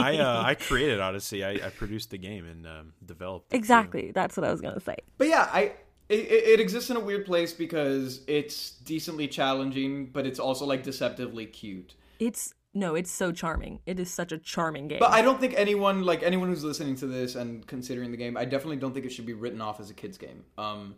[0.00, 1.44] I uh, I created Odyssey.
[1.44, 3.48] I, I produced the game and um, developed.
[3.52, 3.58] it, too.
[3.58, 4.10] exactly.
[4.12, 4.96] That's what I was gonna say.
[5.18, 5.72] But yeah, I
[6.08, 10.64] it, it it exists in a weird place because it's decently challenging, but it's also
[10.64, 11.94] like deceptively cute.
[12.18, 13.80] It's no, it's so charming.
[13.86, 14.98] It is such a charming game.
[14.98, 18.36] But I don't think anyone like anyone who's listening to this and considering the game,
[18.36, 20.44] I definitely don't think it should be written off as a kids game.
[20.58, 20.96] Um,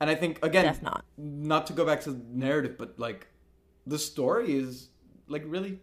[0.00, 1.04] and I think again, Def not.
[1.16, 3.26] not to go back to the narrative, but like
[3.86, 4.88] the story is
[5.26, 5.80] like really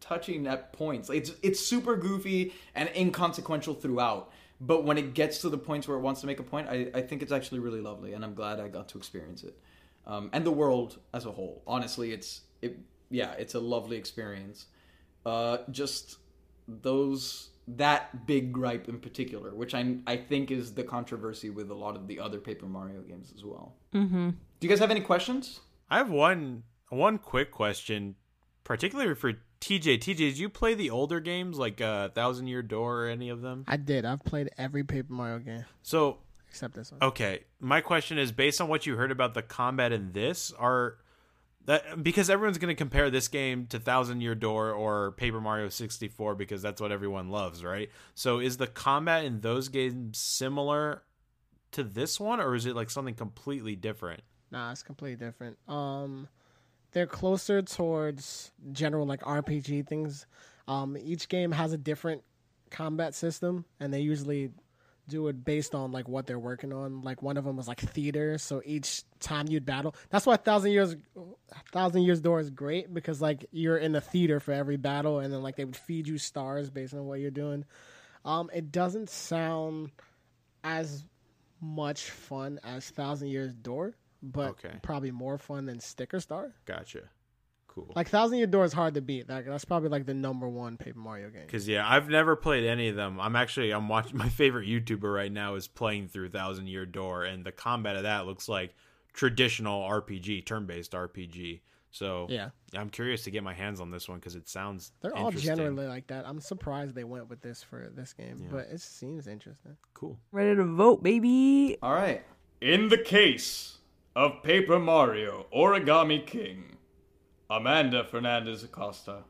[0.00, 1.08] touching at points.
[1.08, 4.32] Like, it's it's super goofy and inconsequential throughout.
[4.60, 6.90] But when it gets to the points where it wants to make a point, I,
[6.94, 9.58] I think it's actually really lovely, and I'm glad I got to experience it.
[10.06, 12.78] Um, and the world as a whole, honestly, it's it
[13.10, 14.66] yeah, it's a lovely experience.
[15.24, 16.18] Uh, just
[16.66, 21.74] those that big gripe in particular, which I I think is the controversy with a
[21.74, 23.74] lot of the other Paper Mario games as well.
[23.94, 24.30] Mm-hmm.
[24.30, 25.60] Do you guys have any questions?
[25.88, 28.16] I have one one quick question,
[28.64, 29.98] particularly for TJ.
[29.98, 33.42] TJ, did you play the older games like uh, Thousand Year Door or any of
[33.42, 33.64] them?
[33.68, 34.04] I did.
[34.04, 36.18] I've played every Paper Mario game So
[36.48, 37.02] except this one.
[37.02, 40.96] Okay, my question is based on what you heard about the combat in this are
[41.70, 45.68] that because everyone's going to compare this game to Thousand Year Door or Paper Mario
[45.68, 47.88] 64 because that's what everyone loves, right?
[48.16, 51.04] So is the combat in those games similar
[51.70, 54.22] to this one or is it like something completely different?
[54.50, 55.58] Nah, it's completely different.
[55.68, 56.26] Um,
[56.90, 60.26] they're closer towards general like RPG things.
[60.66, 62.24] Um, each game has a different
[62.70, 64.50] combat system, and they usually
[65.08, 67.02] do it based on like what they're working on.
[67.02, 70.72] Like one of them was like theater, so each time you'd battle, that's why Thousand
[70.72, 70.96] Years,
[71.72, 75.32] Thousand Years Door is great because like you're in the theater for every battle, and
[75.32, 77.64] then like they would feed you stars based on what you're doing.
[78.24, 79.90] Um, it doesn't sound
[80.62, 81.04] as
[81.60, 84.74] much fun as Thousand Years Door, but Okay.
[84.82, 86.52] probably more fun than Sticker Star.
[86.66, 87.00] Gotcha.
[87.72, 87.92] Cool.
[87.94, 89.28] Like Thousand Year Door is hard to beat.
[89.28, 91.46] Like that's probably like the number one Paper Mario game.
[91.46, 93.20] Cuz yeah, I've never played any of them.
[93.20, 97.24] I'm actually I'm watching my favorite YouTuber right now is playing through Thousand Year Door
[97.26, 98.74] and the combat of that looks like
[99.12, 101.60] traditional RPG, turn-based RPG.
[101.92, 105.16] So Yeah, I'm curious to get my hands on this one because it sounds they're
[105.16, 106.26] all generally like that.
[106.26, 108.48] I'm surprised they went with this for this game, Yeah.
[108.50, 109.76] but it seems interesting.
[109.94, 110.18] cool.
[110.32, 111.78] Ready to vote, baby.
[111.82, 112.24] All right.
[112.60, 113.78] In the case
[114.16, 116.76] of Paper Mario Origami King,
[117.50, 119.24] Amanda Fernandez Acosta,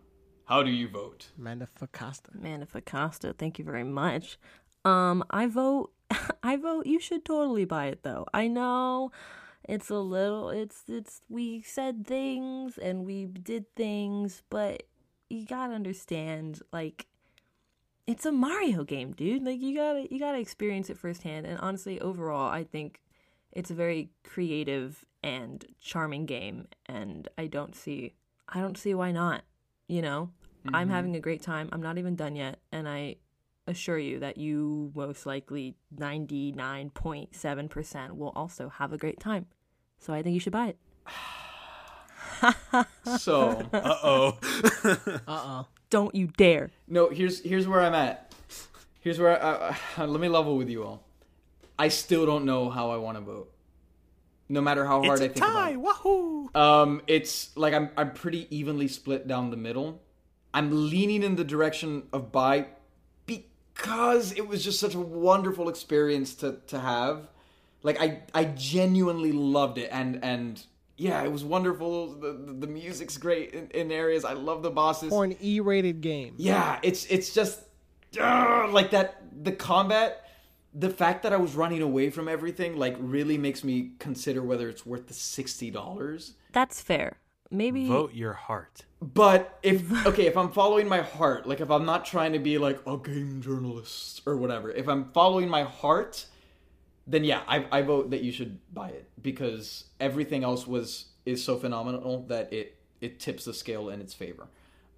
[0.44, 1.28] how do you vote?
[1.38, 2.28] Amanda Facasta.
[2.34, 4.38] Amanda Costa, thank you very much.
[4.84, 5.92] Um, I vote.
[6.42, 6.84] I vote.
[6.84, 8.26] You should totally buy it, though.
[8.34, 9.10] I know
[9.66, 10.50] it's a little.
[10.50, 11.22] It's it's.
[11.30, 14.82] We said things and we did things, but
[15.30, 17.06] you gotta understand, like,
[18.06, 19.44] it's a Mario game, dude.
[19.46, 21.46] Like, you gotta you gotta experience it firsthand.
[21.46, 23.00] And honestly, overall, I think
[23.52, 28.14] it's a very creative and charming game, and I don't see.
[28.48, 29.42] I don't see why not.
[29.88, 30.30] You know,
[30.72, 31.68] I'm having a great time.
[31.72, 33.16] I'm not even done yet, and I
[33.66, 39.46] assure you that you most likely 99.7% will also have a great time.
[39.98, 40.78] So I think you should buy it.
[43.18, 44.38] So, Uh oh.
[44.84, 44.96] Uh
[45.28, 45.66] oh.
[45.90, 46.70] Don't you dare.
[46.88, 48.32] no, here's here's where I'm at.
[49.00, 51.02] Here's where I, I, let me level with you all.
[51.80, 53.50] I still don't know how I want to vote.
[54.50, 55.70] No matter how hard I think about tie.
[55.70, 55.80] it.
[55.80, 56.50] Wahoo!
[56.54, 60.02] Um, it's like I'm I'm pretty evenly split down the middle.
[60.52, 62.66] I'm leaning in the direction of buy
[63.24, 67.28] because it was just such a wonderful experience to to have.
[67.82, 70.62] Like I I genuinely loved it and and
[70.98, 72.12] yeah, it was wonderful.
[72.14, 74.26] The the, the music's great in, in areas.
[74.26, 75.08] I love the bosses.
[75.08, 76.34] For an E-rated game.
[76.36, 77.60] Yeah, it's it's just
[78.20, 79.22] uh, like that.
[79.44, 80.26] The combat,
[80.72, 84.68] the fact that I was running away from everything, like really makes me consider whether
[84.68, 86.34] it's worth the sixty dollars.
[86.52, 87.18] That's fair.
[87.50, 88.84] Maybe Vote your heart.
[89.02, 92.58] But if okay, if I'm following my heart, like if I'm not trying to be
[92.58, 96.26] like a game journalist or whatever, if I'm following my heart,
[97.06, 101.42] then yeah, I, I vote that you should buy it because everything else was is
[101.42, 104.46] so phenomenal that it it tips the scale in its favor.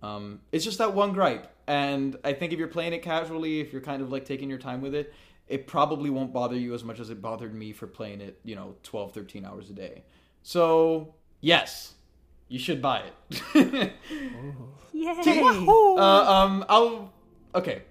[0.02, 3.72] Um, it's just that one gripe, and I think if you're playing it casually, if
[3.72, 5.14] you're kind of like taking your time with it,
[5.52, 8.54] it probably won't bother you as much as it bothered me for playing it, you
[8.54, 10.02] know, 12, 13 hours a day.
[10.42, 11.92] So yes,
[12.48, 13.92] you should buy it.
[14.94, 15.42] Yay.
[15.68, 17.12] Uh, um, I'll.
[17.54, 17.82] Okay.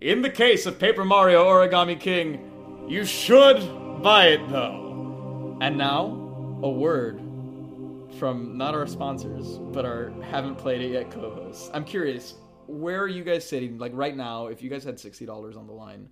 [0.00, 3.60] In the case of Paper Mario Origami King, you should
[4.02, 5.58] buy it though.
[5.60, 6.06] And now,
[6.62, 7.20] a word
[8.18, 11.70] from not our sponsors, but our haven't played it yet co-hosts.
[11.74, 12.34] I'm curious,
[12.66, 13.76] where are you guys sitting?
[13.76, 16.08] Like right now, if you guys had sixty dollars on the line,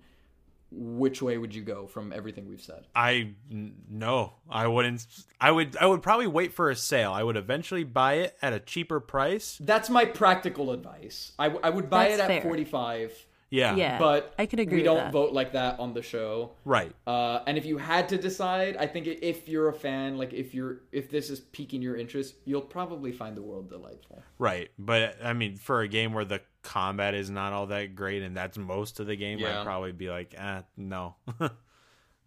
[0.71, 2.87] which way would you go from everything we've said?
[2.95, 5.05] I no, I wouldn't.
[5.39, 5.75] I would.
[5.77, 7.11] I would probably wait for a sale.
[7.11, 9.57] I would eventually buy it at a cheaper price.
[9.61, 11.33] That's my practical advice.
[11.37, 12.41] I, I would buy That's it at fair.
[12.41, 13.75] forty-five, Yeah.
[13.75, 13.99] Yeah.
[13.99, 15.11] but I could agree We don't that.
[15.11, 16.53] vote like that on the show.
[16.65, 16.95] Right.
[17.05, 20.55] Uh, and if you had to decide, I think if you're a fan, like if
[20.55, 24.23] you're if this is piquing your interest, you'll probably find the world delightful.
[24.39, 24.71] Right.
[24.79, 28.35] But I mean, for a game where the combat is not all that great, and
[28.37, 29.59] that's most of the game, Yeah.
[29.59, 31.15] I'd probably be like, eh, no.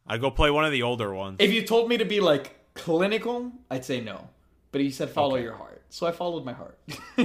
[0.07, 1.37] I'd go play one of the older ones.
[1.41, 4.29] If you told me to be like clinical, I'd say no.
[4.73, 5.45] But he said follow Okay.
[5.45, 6.77] your heart, so I followed my heart.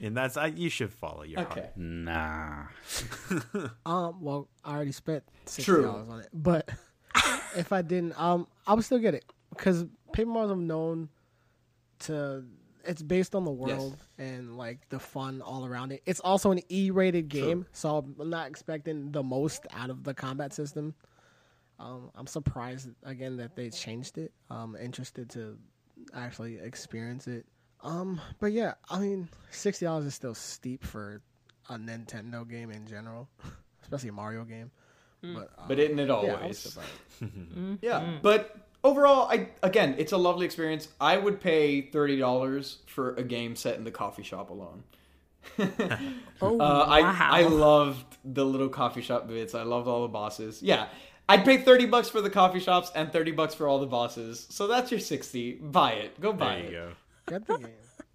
[0.00, 1.60] and that's I, you should follow your okay.
[1.62, 1.76] heart.
[1.76, 2.66] Nah.
[3.84, 5.82] Um, well, I already spent sixty True.
[5.82, 6.68] dollars on it, but
[7.56, 11.08] if I didn't, um, I would still get it because Paper Mario's known
[12.00, 12.44] to
[12.84, 16.02] it's based on the world and like the fun all around it.
[16.06, 20.52] It's also an E-rated game, so I'm not expecting the most out of the combat
[20.54, 20.94] system.
[21.80, 24.32] Um, I'm surprised again that they changed it.
[24.48, 25.58] I'm interested to
[26.14, 27.46] actually experience it.
[27.86, 31.20] Um, but yeah, I mean, sixty dollars is still steep for
[31.70, 33.28] a Nintendo game in general,
[33.82, 34.70] especially a Mario game.
[35.22, 36.58] But, um, But isn't it yeah, I always?
[36.58, 36.90] surprised.
[37.82, 40.88] Yeah, but overall, I again, it's a lovely experience.
[41.00, 44.82] I would pay thirty dollars for a game set in the coffee shop alone.
[46.42, 47.16] Oh, Uh, I wow.
[47.30, 49.54] I loved the little coffee shop bits.
[49.54, 50.62] I loved all the bosses.
[50.62, 50.88] Yeah,
[51.28, 54.46] I'd pay thirty bucks for the coffee shops and thirty bucks for all the bosses.
[54.50, 55.52] So that's your sixty.
[55.54, 56.20] Buy it.
[56.20, 56.72] Go buy There you it.
[56.72, 56.88] go.
[57.26, 57.70] Get the game.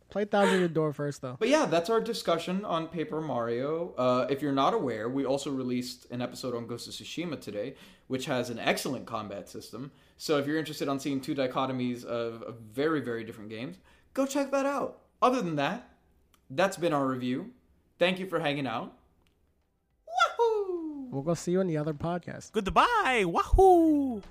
[0.10, 1.38] Play Thousand Year Door first though.
[1.40, 3.94] But yeah, that's our discussion on Paper Mario.
[3.98, 7.76] Uh, if you're not aware, we also released an episode on Ghost of Tsushima today,
[8.08, 9.92] which has an excellent combat system.
[10.18, 13.78] So if you're interested on seeing two dichotomies of, of very, very different games,
[14.14, 15.00] go check that out.
[15.22, 15.90] Other than that,
[16.50, 17.52] that's been our review.
[17.98, 18.94] Thank you for hanging out.
[20.08, 21.10] Woohoo!
[21.10, 22.52] We'll go see you in the other podcast.
[22.52, 23.24] Goodbye.
[23.26, 24.22] Wahoo.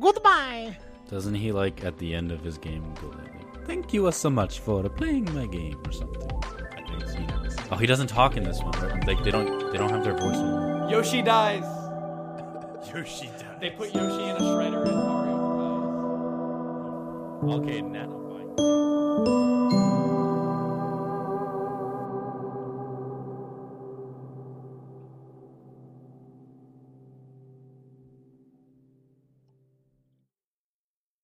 [0.00, 0.76] Goodbye.
[1.08, 4.58] Doesn't he like at the end of his game go like, "Thank you so much
[4.60, 6.30] for playing my game" or something?
[6.42, 7.02] I think
[7.50, 7.62] so.
[7.70, 8.72] Oh, he doesn't talk in this one.
[9.06, 10.36] Like they don't they don't have their voice.
[10.36, 10.88] anymore.
[10.90, 11.64] Yoshi dies.
[12.94, 13.60] Yoshi dies.
[13.60, 15.36] They put Yoshi in a shredder in Mario
[17.40, 17.60] Bros.
[17.60, 18.08] Okay, now.